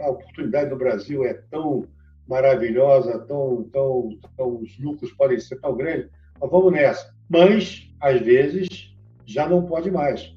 [0.00, 1.86] A, oportunidade do Brasil é tão
[2.26, 7.14] maravilhosa, tão, tão, tão, os lucros podem ser tão grandes, mas vamos nessa.
[7.28, 8.94] Mas, às vezes,
[9.26, 10.34] já não pode mais,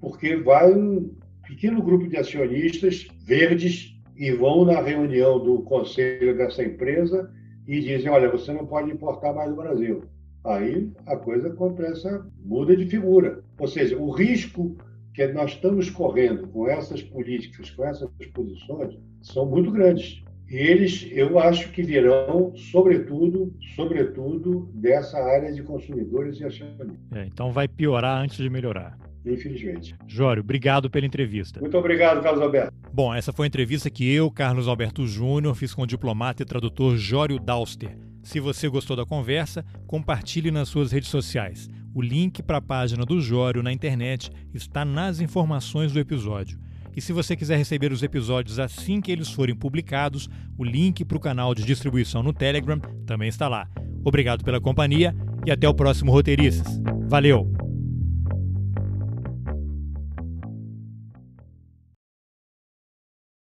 [0.00, 1.14] porque vai um
[1.46, 7.30] pequeno grupo de acionistas verdes e vão na reunião do conselho dessa empresa
[7.66, 10.02] e dizem: olha, você não pode importar mais do Brasil.
[10.44, 13.44] Aí a coisa começa, muda de figura.
[13.58, 14.76] Ou seja, o risco
[15.12, 20.22] que nós estamos correndo com essas políticas, com essas posições, são muito grandes.
[20.48, 26.96] E eles, eu acho que virão, sobretudo, sobretudo dessa área de consumidores e acionistas.
[27.14, 29.94] É, então vai piorar antes de melhorar infelizmente.
[30.06, 31.60] Jório, obrigado pela entrevista.
[31.60, 32.72] Muito obrigado, Carlos Alberto.
[32.92, 36.46] Bom, essa foi a entrevista que eu, Carlos Alberto Júnior, fiz com o diplomata e
[36.46, 37.96] tradutor Jório Dauster.
[38.22, 41.68] Se você gostou da conversa, compartilhe nas suas redes sociais.
[41.94, 46.58] O link para a página do Jório na internet está nas informações do episódio.
[46.94, 51.16] E se você quiser receber os episódios assim que eles forem publicados, o link para
[51.16, 53.68] o canal de distribuição no Telegram também está lá.
[54.04, 55.14] Obrigado pela companhia
[55.46, 56.80] e até o próximo Roteiristas.
[57.08, 57.67] Valeu!